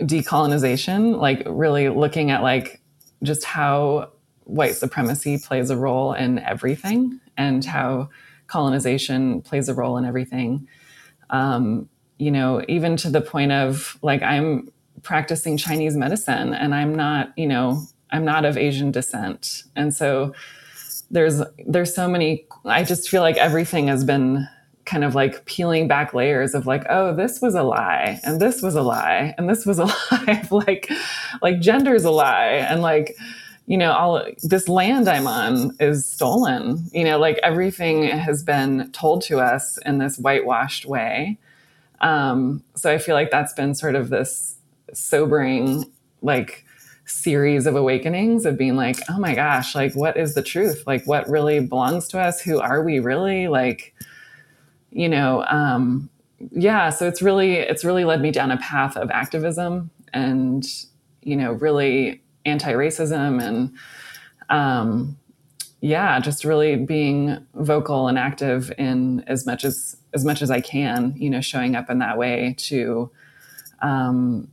[0.00, 2.80] decolonization, like really looking at like
[3.22, 4.10] just how
[4.44, 8.08] white supremacy plays a role in everything and how
[8.48, 10.68] colonization plays a role in everything.
[11.30, 16.94] Um, you know, even to the point of like I'm practicing Chinese medicine and I'm
[16.94, 19.62] not, you know, I'm not of Asian descent.
[19.76, 20.34] And so
[21.10, 24.46] there's there's so many I just feel like everything has been
[24.84, 28.62] kind of like peeling back layers of like oh this was a lie and this
[28.62, 30.90] was a lie and this was a lie like
[31.42, 33.16] like gender's a lie and like
[33.68, 36.88] you know, all this land I'm on is stolen.
[36.92, 41.38] You know, like everything has been told to us in this whitewashed way.
[42.00, 44.56] Um, so I feel like that's been sort of this
[44.94, 45.84] sobering,
[46.22, 46.64] like,
[47.04, 50.84] series of awakenings of being like, oh my gosh, like, what is the truth?
[50.86, 52.40] Like, what really belongs to us?
[52.40, 53.48] Who are we really?
[53.48, 53.94] Like,
[54.90, 56.10] you know, um,
[56.52, 56.90] yeah.
[56.90, 60.66] So it's really, it's really led me down a path of activism and,
[61.22, 63.72] you know, really anti-racism and
[64.48, 65.16] um,
[65.80, 70.60] yeah, just really being vocal and active in as much as as much as I
[70.60, 73.10] can, you know, showing up in that way to,
[73.82, 74.48] um,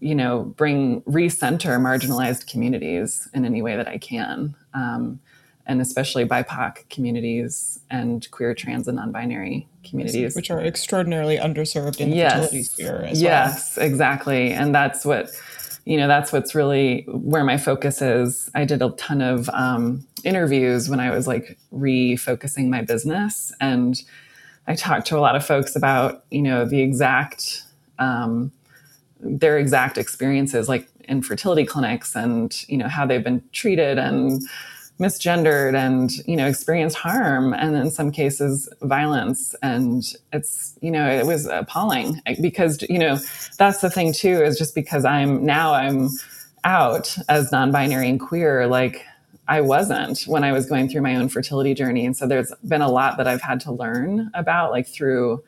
[0.00, 5.20] you know, bring recenter marginalized communities in any way that I can, um,
[5.66, 12.10] and especially BIPOC communities and queer, trans, and non-binary communities, which are extraordinarily underserved in
[12.10, 12.32] the yes.
[12.32, 13.84] fertility sphere as yes, well.
[13.84, 15.30] Yes, exactly, and that's what
[15.84, 18.50] you know, that's what's really where my focus is.
[18.54, 23.52] I did a ton of um, interviews when I was like refocusing my business.
[23.60, 24.00] And
[24.66, 27.64] I talked to a lot of folks about, you know, the exact,
[27.98, 28.52] um,
[29.20, 34.42] their exact experiences, like in fertility clinics and, you know, how they've been treated and,
[35.00, 39.54] misgendered and you know experienced harm and in some cases violence.
[39.62, 43.18] And it's you know it was appalling because you know
[43.58, 46.08] that's the thing too is just because i'm now i'm
[46.64, 49.04] out as non-binary and queer like
[49.48, 52.06] i wasn't when i was going through my own fertility journey.
[52.06, 55.42] And so there's been a lot that i've had to learn about like through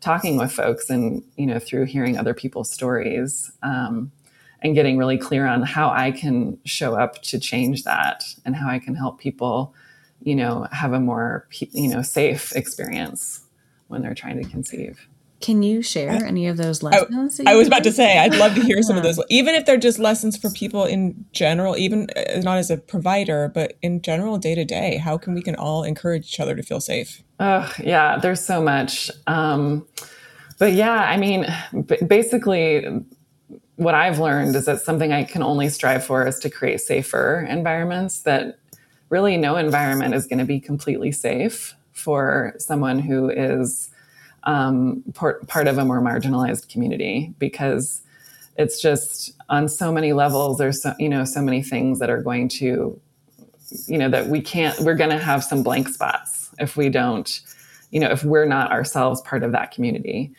[0.00, 3.50] talking with folks and you know through hearing other people's stories.
[3.62, 4.12] Um,
[4.62, 8.68] and getting really clear on how I can show up to change that and how
[8.68, 9.74] I can help people,
[10.22, 13.44] you know, have a more, you know, safe experience
[13.86, 15.08] when they're trying to conceive.
[15.40, 17.40] Can you share any of those lessons?
[17.46, 19.66] I, I was about to say, I'd love to hear some of those, even if
[19.66, 24.02] they're just lessons for people in general, even uh, not as a provider, but in
[24.02, 24.96] general, day to day.
[24.96, 27.22] How can we can all encourage each other to feel safe?
[27.38, 29.12] Oh, yeah, there's so much.
[29.28, 29.86] Um,
[30.58, 31.46] but yeah, I mean,
[32.04, 32.84] basically,
[33.78, 37.46] what I've learned is that something I can only strive for is to create safer
[37.48, 38.58] environments that
[39.08, 43.88] really no environment is going to be completely safe for someone who is
[44.42, 48.02] um, part, part of a more marginalized community because
[48.56, 52.20] it's just on so many levels there's so, you know so many things that are
[52.20, 53.00] going to
[53.86, 57.40] you know that we can't we're going to have some blank spots if we don't
[57.92, 60.32] you know if we're not ourselves part of that community.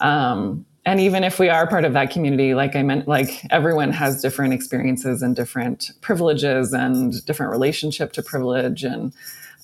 [0.00, 3.92] Um, and even if we are part of that community, like I meant, like everyone
[3.92, 8.82] has different experiences and different privileges and different relationship to privilege.
[8.82, 9.12] And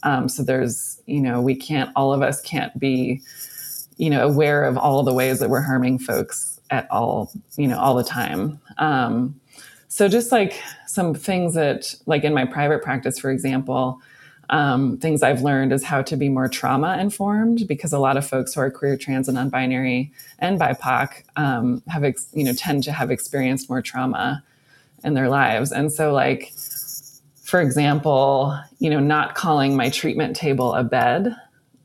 [0.02, 3.22] um, so there's, you know, we can't, all of us can't be,
[3.96, 7.78] you know, aware of all the ways that we're harming folks at all, you know,
[7.78, 8.60] all the time.
[8.76, 9.40] Um,
[9.88, 14.00] so just like some things that, like in my private practice, for example,
[14.50, 18.26] um, things I've learned is how to be more trauma informed because a lot of
[18.26, 22.84] folks who are queer, trans, and non-binary and BIPOC um, have, ex- you know, tend
[22.84, 24.44] to have experienced more trauma
[25.02, 25.72] in their lives.
[25.72, 26.52] And so, like,
[27.42, 31.34] for example, you know, not calling my treatment table a bed,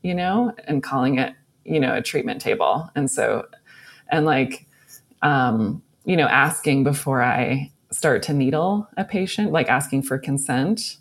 [0.02, 2.90] you know, and calling it, you know, a treatment table.
[2.94, 3.46] And so,
[4.08, 4.66] and like,
[5.22, 10.96] um, you know, asking before I start to needle a patient, like asking for consent.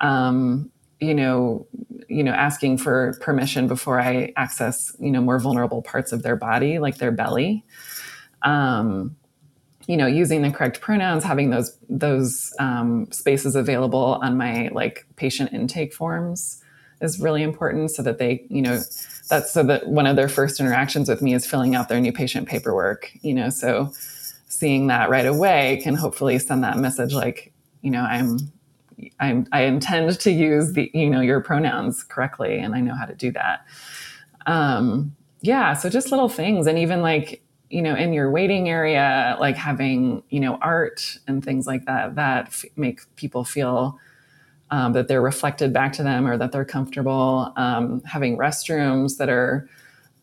[0.00, 1.66] Um, you know,
[2.08, 6.36] you know, asking for permission before I access, you know, more vulnerable parts of their
[6.36, 7.64] body, like their belly.
[8.42, 9.16] Um,
[9.86, 15.06] you know, using the correct pronouns, having those those um, spaces available on my like
[15.16, 16.62] patient intake forms
[17.00, 18.80] is really important, so that they, you know,
[19.28, 22.12] that's so that one of their first interactions with me is filling out their new
[22.12, 23.12] patient paperwork.
[23.22, 23.92] You know, so
[24.48, 28.38] seeing that right away can hopefully send that message like, you know, I'm
[29.20, 33.04] I'm, I intend to use the, you know, your pronouns correctly, and I know how
[33.04, 33.66] to do that.
[34.46, 39.36] Um, yeah, so just little things, and even like, you know, in your waiting area,
[39.40, 43.98] like having, you know, art and things like that, that f- make people feel
[44.70, 47.52] um, that they're reflected back to them or that they're comfortable.
[47.56, 49.68] Um, having restrooms that are,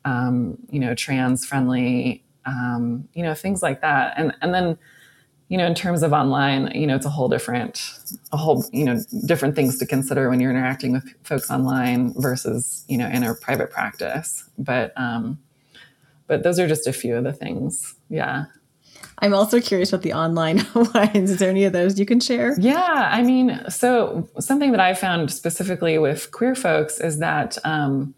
[0.05, 4.77] um, you know, trans friendly, um, you know, things like that, and and then
[5.53, 7.79] you know, in terms of online, you know, it's a whole different,
[8.31, 12.83] a whole, you know, different things to consider when you're interacting with folks online versus,
[12.87, 14.49] you know, in a private practice.
[14.57, 15.37] But, um,
[16.25, 17.93] but those are just a few of the things.
[18.09, 18.45] Yeah.
[19.19, 21.29] I'm also curious about the online ones.
[21.29, 22.59] Is there any of those you can share?
[22.59, 23.09] Yeah.
[23.11, 28.15] I mean, so something that I found specifically with queer folks is that, um,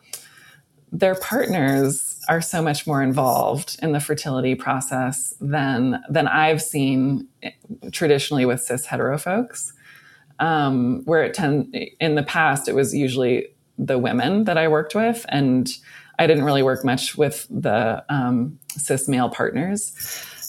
[0.94, 7.28] their partners are so much more involved in the fertility process than than I've seen
[7.92, 9.74] traditionally with cis hetero folks.
[10.40, 14.94] Um, where it tend in the past, it was usually the women that I worked
[14.94, 15.70] with, and
[16.20, 19.94] I didn't really work much with the um, cis male partners.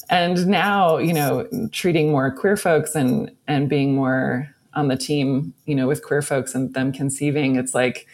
[0.08, 5.54] And now, you know, treating more queer folks and and being more on the team,
[5.64, 8.06] you know, with queer folks and them conceiving, it's like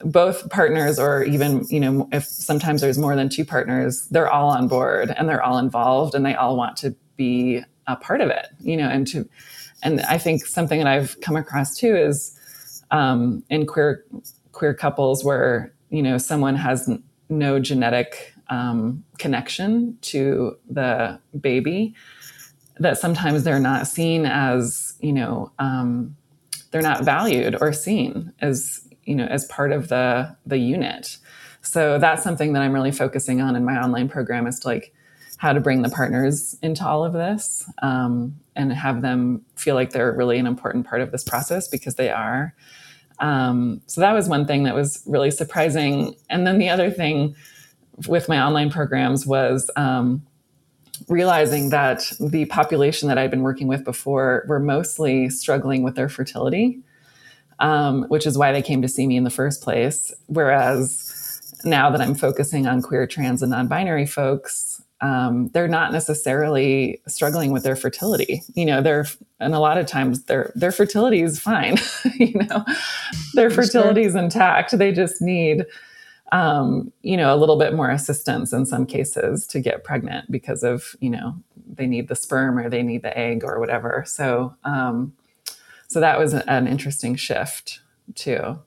[0.00, 4.50] both partners or even you know if sometimes there's more than two partners they're all
[4.50, 8.28] on board and they're all involved and they all want to be a part of
[8.28, 9.28] it you know and to
[9.82, 12.38] and i think something that i've come across too is
[12.90, 14.04] um, in queer
[14.52, 16.88] queer couples where you know someone has
[17.28, 21.94] no genetic um, connection to the baby
[22.78, 26.16] that sometimes they're not seen as you know um,
[26.70, 31.18] they're not valued or seen as you know as part of the the unit.
[31.62, 34.92] So that's something that i'm really focusing on in my online program is to like
[35.38, 39.90] how to bring the partners into all of this um, and have them feel like
[39.90, 42.54] they're really an important part of this process because they are.
[43.18, 46.14] Um, so that was one thing that was really surprising.
[46.30, 47.34] And then the other thing
[48.08, 50.24] with my online programs was um,
[51.08, 56.08] realizing that the population that i'd been working with before were mostly struggling with their
[56.08, 56.80] fertility
[57.60, 60.12] um, which is why they came to see me in the first place.
[60.26, 65.92] Whereas now that I'm focusing on queer, trans, and non binary folks, um, they're not
[65.92, 68.42] necessarily struggling with their fertility.
[68.54, 69.06] You know, they're,
[69.40, 71.76] and a lot of times their, their fertility is fine.
[72.18, 72.64] you know,
[73.34, 74.76] their fertility is intact.
[74.76, 75.66] They just need,
[76.32, 80.62] um, you know, a little bit more assistance in some cases to get pregnant because
[80.62, 81.36] of, you know,
[81.66, 84.04] they need the sperm or they need the egg or whatever.
[84.06, 85.12] So, um,
[85.94, 87.78] so that was an interesting shift
[88.16, 88.58] too.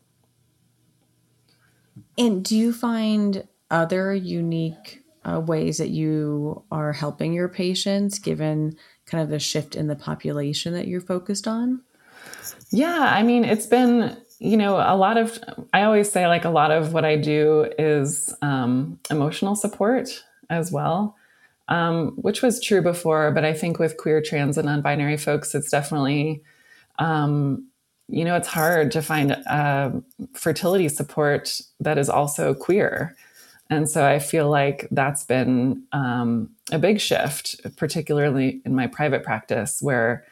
[2.18, 8.78] And do you find other unique uh, ways that you are helping your patients given
[9.06, 11.82] kind of the shift in the population that you're focused on?
[12.72, 15.38] Yeah, I mean, it's been, you know, a lot of,
[15.74, 20.72] I always say like a lot of what I do is um, emotional support as
[20.72, 21.18] well,
[21.68, 23.32] um, which was true before.
[23.32, 26.42] But I think with queer, trans, and non binary folks, it's definitely
[26.98, 27.68] um,
[28.08, 29.92] you know, it's hard to find uh,
[30.34, 33.16] fertility support that is also queer.
[33.70, 39.24] And so I feel like that's been um, a big shift, particularly in my private
[39.24, 40.24] practice, where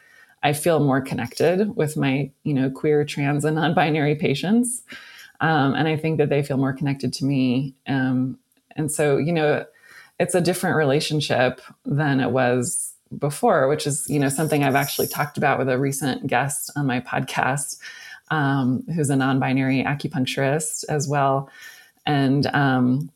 [0.42, 4.82] I feel more connected with my, you know, queer, trans, and non-binary patients,
[5.40, 7.74] um, and I think that they feel more connected to me.
[7.86, 8.38] Um,
[8.74, 9.66] and so, you know,
[10.18, 15.06] it's a different relationship than it was before, which is, you know, something I've actually
[15.06, 17.78] talked about with a recent guest on my podcast,
[18.30, 21.48] um, who's a non-binary acupuncturist as well.
[22.04, 23.10] And um,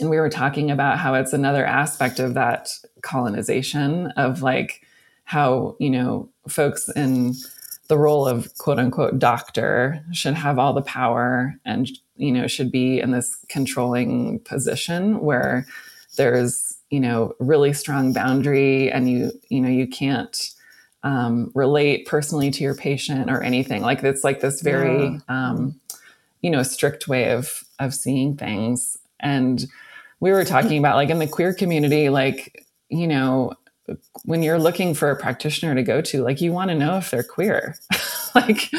[0.00, 2.68] and we were talking about how it's another aspect of that
[3.02, 4.82] colonization of like
[5.24, 7.34] how, you know, folks in
[7.88, 12.72] the role of quote unquote doctor should have all the power and you know should
[12.72, 15.66] be in this controlling position where
[16.16, 20.52] there's you know really strong boundary and you you know you can't
[21.02, 25.18] um, relate personally to your patient or anything like it's like this very yeah.
[25.28, 25.78] um,
[26.42, 29.66] you know strict way of of seeing things and
[30.20, 33.52] we were talking about like in the queer community like you know
[34.24, 37.10] when you're looking for a practitioner to go to like you want to know if
[37.10, 37.76] they're queer
[38.34, 38.70] like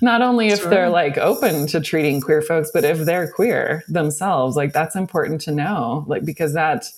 [0.00, 0.70] not only if sure.
[0.70, 5.40] they're like open to treating queer folks but if they're queer themselves like that's important
[5.40, 6.88] to know like because that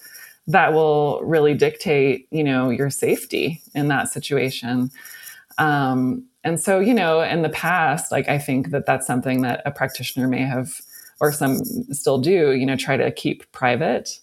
[0.47, 4.91] that will really dictate you know your safety in that situation
[5.59, 9.63] um and so you know in the past like i think that that's something that
[9.65, 10.81] a practitioner may have
[11.21, 11.57] or some
[11.93, 14.21] still do you know try to keep private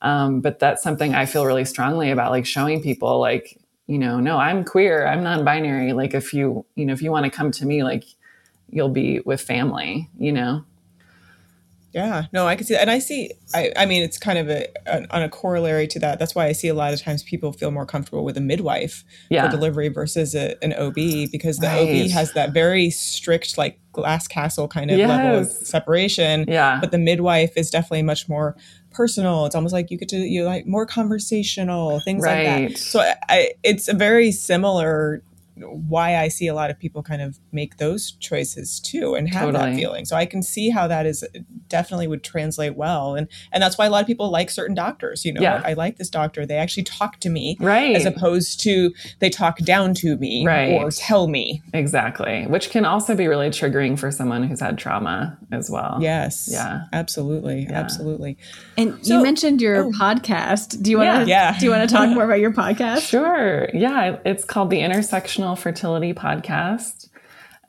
[0.00, 3.58] um, but that's something i feel really strongly about like showing people like
[3.88, 5.94] you know, no, I'm queer, I'm non-binary.
[5.94, 8.04] Like if you, you know, if you want to come to me, like
[8.70, 10.62] you'll be with family, you know?
[11.92, 12.82] Yeah, no, I can see that.
[12.82, 14.66] And I see, I, I mean, it's kind of a,
[15.14, 16.18] on a corollary to that.
[16.18, 19.04] That's why I see a lot of times people feel more comfortable with a midwife
[19.30, 19.46] yeah.
[19.46, 22.04] for delivery versus a, an OB because the right.
[22.04, 25.08] OB has that very strict, like glass castle kind of yes.
[25.08, 26.44] level of separation.
[26.46, 26.78] Yeah.
[26.78, 28.54] But the midwife is definitely much more
[28.90, 29.46] personal.
[29.46, 32.46] It's almost like you get to you like more conversational things right.
[32.46, 32.78] like that.
[32.78, 35.22] So I, it's a very similar
[35.62, 39.46] why I see a lot of people kind of make those choices too and have
[39.46, 39.70] totally.
[39.70, 40.04] that feeling.
[40.04, 41.24] So I can see how that is
[41.68, 43.14] definitely would translate well.
[43.14, 45.24] And and that's why a lot of people like certain doctors.
[45.24, 45.62] You know, yeah.
[45.64, 46.44] I, I, like this doctor.
[46.46, 47.56] They actually talk to me.
[47.60, 47.94] Right.
[47.94, 50.72] As opposed to they talk down to me right.
[50.72, 51.62] or tell me.
[51.72, 52.46] Exactly.
[52.46, 55.98] Which can also be really triggering for someone who's had trauma as well.
[56.00, 56.48] Yes.
[56.50, 56.84] Yeah.
[56.92, 57.62] Absolutely.
[57.62, 57.78] Yeah.
[57.78, 58.36] Absolutely.
[58.76, 60.82] And so, you mentioned your oh, podcast.
[60.82, 61.58] Do you want to yeah.
[61.58, 63.08] do you want to talk more about your podcast?
[63.08, 63.68] Sure.
[63.72, 64.18] Yeah.
[64.24, 67.08] It's called the Intersectional Fertility Podcast.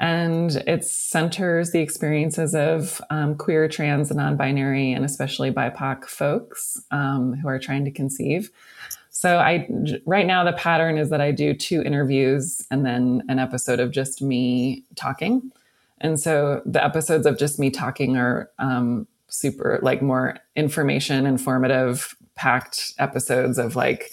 [0.02, 6.06] And it centers the experiences of um, queer, trans, and non binary, and especially BIPOC
[6.06, 8.50] folks um, who are trying to conceive.
[9.10, 9.68] So, I
[10.06, 13.92] right now, the pattern is that I do two interviews and then an episode of
[13.92, 15.52] just me talking.
[16.02, 22.16] And so the episodes of just me talking are um, super, like more information, informative,
[22.36, 24.12] packed episodes of like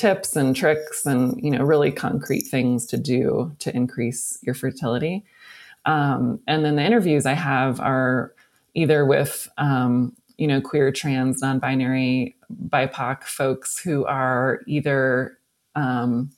[0.00, 5.22] tips and tricks and you know really concrete things to do to increase your fertility.
[5.84, 8.34] Um, and then the interviews i have are
[8.74, 12.34] either with um, you know queer trans non-binary
[12.68, 15.38] bipoc folks who are either
[15.74, 16.30] um,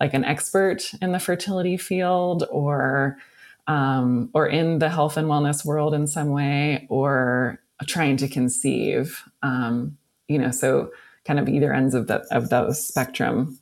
[0.00, 3.18] like an expert in the fertility field or
[3.66, 9.22] um, or in the health and wellness world in some way or trying to conceive.
[9.42, 9.98] Um,
[10.28, 10.90] you know so
[11.24, 13.58] kind of either ends of the of those spectrum.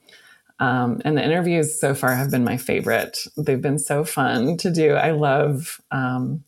[0.61, 3.18] Um, and the interviews so far have been my favorite.
[3.36, 4.92] They've been so fun to do.
[4.92, 6.44] I love um,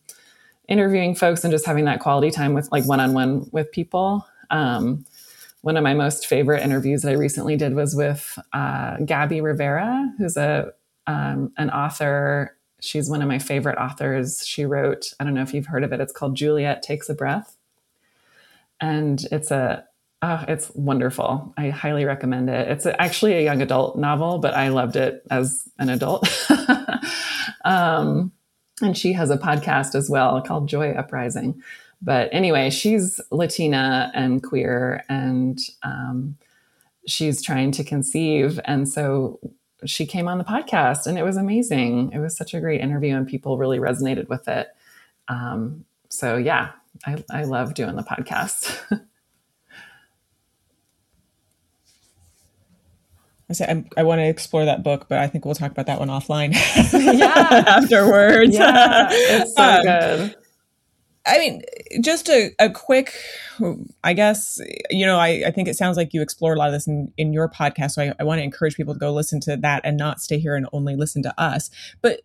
[0.67, 4.25] interviewing folks and just having that quality time with like one on one with people.
[4.51, 5.05] Um,
[5.61, 10.13] one of my most favorite interviews that I recently did was with uh, Gabby Rivera,
[10.17, 10.73] who's a
[11.07, 12.55] um, an author.
[12.81, 14.45] She's one of my favorite authors.
[14.45, 16.01] She wrote, I don't know if you've heard of it.
[16.01, 17.55] It's called Juliet Takes a Breath,
[18.79, 19.85] and it's a
[20.25, 21.53] Oh, it's wonderful.
[21.57, 22.69] I highly recommend it.
[22.69, 26.25] It's actually a young adult novel, but I loved it as an adult.
[27.65, 28.31] um,
[28.81, 31.61] and she has a podcast as well called Joy Uprising.
[32.01, 36.37] But anyway, she's Latina and queer, and um,
[37.05, 38.61] she's trying to conceive.
[38.63, 39.41] And so
[39.85, 42.13] she came on the podcast, and it was amazing.
[42.13, 44.69] It was such a great interview, and people really resonated with it.
[45.27, 46.71] Um, so, yeah,
[47.05, 49.01] I, I love doing the podcast.
[53.49, 55.85] I say I'm, i want to explore that book, but I think we'll talk about
[55.87, 56.53] that one offline.
[57.17, 58.55] yeah, afterwards.
[58.55, 60.35] Yeah, it's so um, good.
[61.25, 61.61] I mean,
[62.01, 63.13] just a, a quick,
[64.03, 66.73] I guess, you know, I, I think it sounds like you explore a lot of
[66.73, 67.91] this in, in your podcast.
[67.91, 70.37] So I, I want to encourage people to go listen to that and not stay
[70.37, 71.69] here and only listen to us.
[72.01, 72.21] But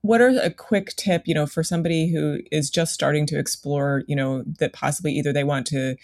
[0.00, 4.02] what are a quick tip, you know, for somebody who is just starting to explore,
[4.08, 5.96] you know, that possibly either they want to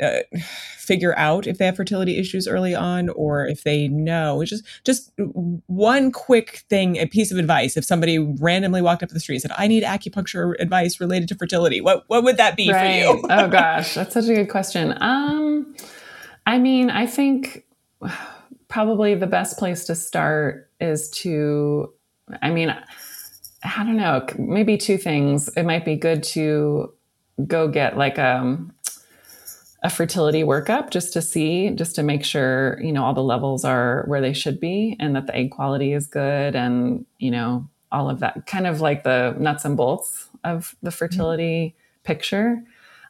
[0.00, 0.20] uh,
[0.76, 4.40] figure out if they have fertility issues early on or if they know.
[4.40, 5.12] It's just just
[5.66, 7.76] one quick thing a piece of advice.
[7.76, 11.34] If somebody randomly walked up the street and said i need acupuncture advice related to
[11.34, 13.04] fertility what what would that be right.
[13.04, 13.24] for you?
[13.28, 13.94] Oh gosh.
[13.94, 14.96] That's such a good question.
[15.00, 15.74] Um
[16.46, 17.64] I mean, I think
[18.68, 21.92] probably the best place to start is to,
[22.42, 22.74] I mean,
[23.62, 25.48] I don't know, maybe two things.
[25.56, 26.92] It might be good to
[27.46, 28.72] go get like a, um,
[29.82, 33.64] a fertility workup just to see, just to make sure, you know, all the levels
[33.64, 37.66] are where they should be and that the egg quality is good and, you know,
[37.90, 42.04] all of that kind of like the nuts and bolts of the fertility mm-hmm.
[42.04, 42.62] picture.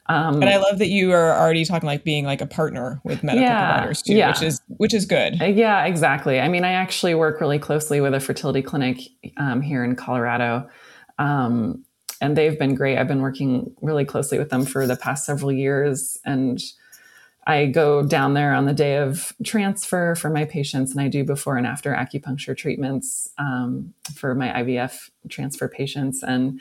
[0.06, 3.22] Um, and I love that you are already talking like being like a partner with
[3.22, 4.28] medical yeah, providers too, yeah.
[4.28, 5.40] which is which is good.
[5.40, 6.40] Uh, yeah, exactly.
[6.40, 8.98] I mean, I actually work really closely with a fertility clinic
[9.36, 10.68] um, here in Colorado,
[11.20, 11.84] um,
[12.20, 12.98] and they've been great.
[12.98, 16.60] I've been working really closely with them for the past several years, and
[17.46, 21.24] I go down there on the day of transfer for my patients, and I do
[21.24, 26.60] before and after acupuncture treatments um, for my IVF transfer patients, and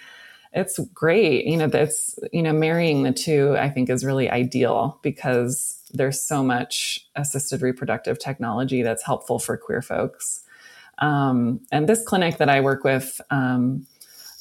[0.54, 1.46] it's great.
[1.46, 6.22] You know, that's, you know, marrying the two, I think is really ideal because there's
[6.22, 10.44] so much assisted reproductive technology that's helpful for queer folks.
[11.00, 13.86] Um, and this clinic that I work with um,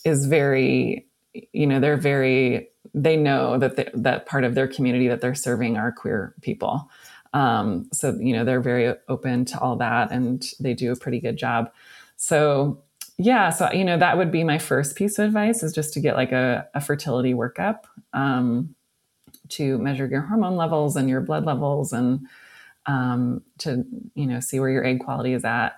[0.04, 5.08] is very, you know, they're very, they know that they, that part of their community
[5.08, 6.90] that they're serving are queer people.
[7.34, 11.20] Um, so, you know, they're very open to all that and they do a pretty
[11.20, 11.70] good job.
[12.16, 12.82] So
[13.18, 16.00] yeah so you know that would be my first piece of advice is just to
[16.00, 17.80] get like a, a fertility workup
[18.12, 18.74] um,
[19.48, 22.26] to measure your hormone levels and your blood levels and
[22.86, 25.76] um, to you know see where your egg quality is at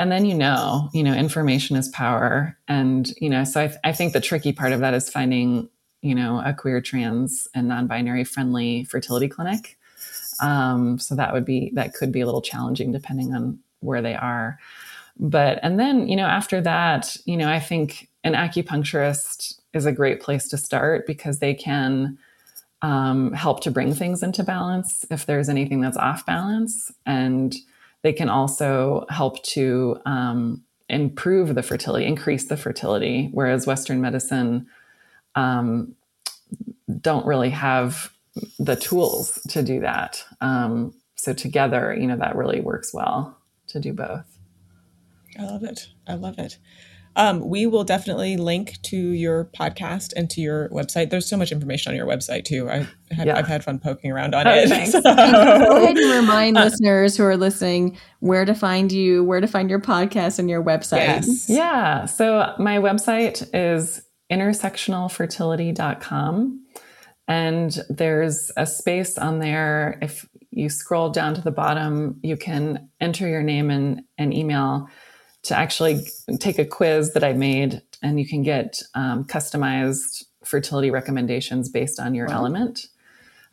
[0.00, 2.58] and then you know you know information is power.
[2.66, 5.68] And you know so I, th- I think the tricky part of that is finding
[6.02, 9.78] you know a queer trans and non-binary friendly fertility clinic.
[10.40, 14.14] Um, so that would be that could be a little challenging depending on where they
[14.16, 14.58] are.
[15.20, 19.92] But, and then, you know, after that, you know, I think an acupuncturist is a
[19.92, 22.18] great place to start because they can
[22.80, 26.90] um, help to bring things into balance if there's anything that's off balance.
[27.04, 27.54] And
[28.02, 34.66] they can also help to um, improve the fertility, increase the fertility, whereas Western medicine
[35.34, 35.94] um,
[37.00, 38.12] don't really have
[38.58, 40.24] the tools to do that.
[40.40, 43.36] Um, so together, you know, that really works well
[43.68, 44.38] to do both.
[45.38, 45.88] I love it.
[46.06, 46.58] I love it.
[47.16, 51.10] Um, we will definitely link to your podcast and to your website.
[51.10, 52.70] There's so much information on your website too.
[52.70, 53.44] I have yeah.
[53.44, 54.70] had fun poking around on oh, it.
[54.90, 55.02] So.
[55.02, 59.48] Go ahead and remind uh, listeners who are listening where to find you, where to
[59.48, 60.98] find your podcast and your website.
[60.98, 61.48] Yes.
[61.48, 62.06] Yeah.
[62.06, 64.00] So my website is
[64.30, 66.64] intersectionalfertility.com.
[67.26, 69.98] And there's a space on there.
[70.02, 74.88] If you scroll down to the bottom, you can enter your name and, and email
[75.42, 76.06] to actually
[76.38, 82.00] take a quiz that I made, and you can get um, customized fertility recommendations based
[82.00, 82.36] on your wow.
[82.36, 82.88] element.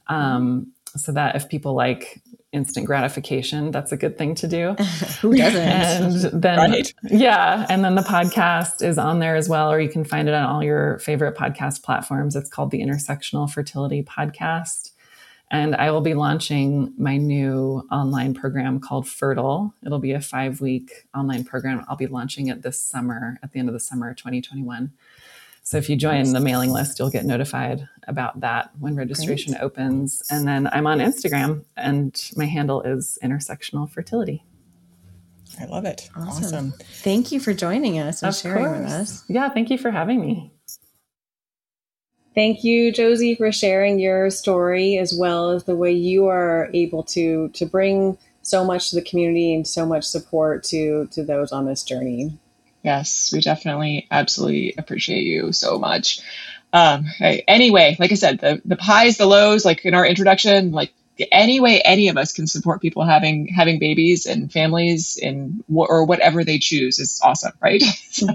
[0.08, 2.22] Um, so that if people like
[2.54, 4.74] instant gratification, that's a good thing to do.
[5.22, 5.60] Who doesn't?
[5.62, 6.94] And then, right.
[7.04, 10.34] yeah, and then the podcast is on there as well, or you can find it
[10.34, 12.36] on all your favorite podcast platforms.
[12.36, 14.92] It's called the Intersectional Fertility Podcast.
[15.50, 19.74] And I will be launching my new online program called Fertile.
[19.86, 21.86] It'll be a five week online program.
[21.88, 24.92] I'll be launching it this summer, at the end of the summer 2021.
[25.64, 29.64] So if you join the mailing list, you'll get notified about that when registration Great.
[29.64, 30.24] opens.
[30.32, 34.46] And then I'm on Instagram, and my handle is intersectional fertility.
[35.60, 36.10] I love it.
[36.16, 36.44] Awesome.
[36.44, 36.74] awesome.
[37.02, 38.80] Thank you for joining us and of sharing course.
[38.80, 39.24] with us.
[39.28, 40.54] Yeah, thank you for having me.
[42.38, 47.02] Thank you, Josie, for sharing your story as well as the way you are able
[47.06, 51.52] to to bring so much to the community and so much support to to those
[51.52, 52.38] on this journey.
[52.84, 56.20] Yes, we definitely absolutely appreciate you so much.
[56.74, 60.94] Um, anyway, like I said, the the highs, the lows, like in our introduction, like
[61.32, 66.06] any way any of us can support people having having babies and families and or
[66.06, 67.82] whatever they choose is awesome, right?
[68.12, 68.28] so,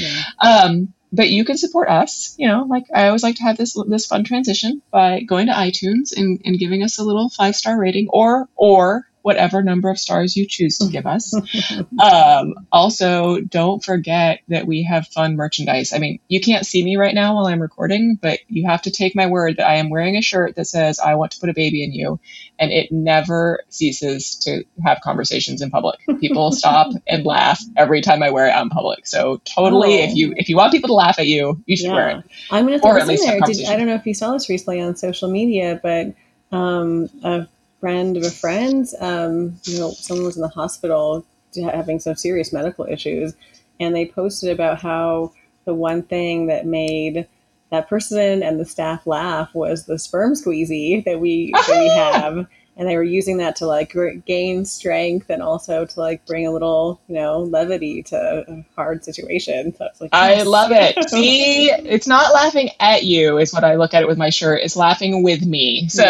[0.00, 0.22] yeah.
[0.42, 2.34] um, but you can support us.
[2.38, 5.52] You know, like I always like to have this this fun transition by going to
[5.52, 9.98] iTunes and, and giving us a little five star rating, or or whatever number of
[9.98, 11.34] stars you choose to give us.
[12.02, 15.92] um, also, don't forget that we have fun merchandise.
[15.92, 18.90] I mean, you can't see me right now while I'm recording, but you have to
[18.90, 21.50] take my word that I am wearing a shirt that says, I want to put
[21.50, 22.20] a baby in you.
[22.58, 26.00] And it never ceases to have conversations in public.
[26.20, 29.06] People stop and laugh every time I wear it out in public.
[29.06, 30.04] So totally, oh.
[30.04, 31.94] if you if you want people to laugh at you, you should yeah.
[31.94, 32.24] wear it.
[32.50, 33.40] I'm going to throw this in there.
[33.40, 36.14] Did, I don't know if you saw this recently on social media, but
[36.52, 37.46] um, a
[37.80, 41.24] friend of a friend, um, you know, someone was in the hospital
[41.56, 43.34] having some serious medical issues,
[43.80, 45.32] and they posted about how
[45.64, 47.26] the one thing that made
[47.70, 52.46] that person and the staff laugh was the sperm squeezy that we that we have.
[52.80, 56.50] And they were using that to like gain strength and also to like bring a
[56.50, 58.16] little you know levity to
[58.48, 59.74] a hard situation.
[59.76, 60.40] So like yes.
[60.40, 60.96] i love it.
[61.10, 64.62] See it's not laughing at you is what i look at it with my shirt.
[64.62, 65.90] It's laughing with me.
[65.90, 66.04] So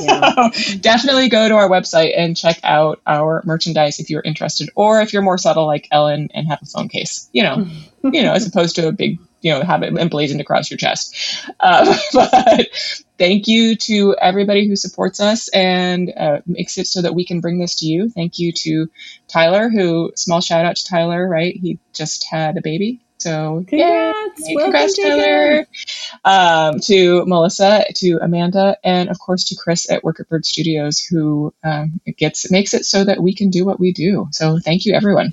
[0.00, 0.50] yeah.
[0.80, 5.12] definitely go to our website and check out our merchandise if you're interested or if
[5.12, 7.78] you're more subtle like ellen and have a phone case you know mm-hmm.
[8.04, 11.16] You know as opposed to a big you know have it emblazoned across your chest.
[11.60, 12.68] Uh, but
[13.18, 17.40] thank you to everybody who supports us and uh, makes it so that we can
[17.40, 18.08] bring this to you.
[18.10, 18.90] Thank you to
[19.28, 21.54] tyler who small shout out to tyler right?
[21.54, 23.00] He just had a baby.
[23.22, 25.66] So congrats, yay, congrats Tyler.
[26.24, 30.98] Um, to Melissa, to Amanda, and of course to Chris at Work at Bird Studios,
[30.98, 34.26] who um, gets makes it so that we can do what we do.
[34.32, 35.32] So thank you, everyone.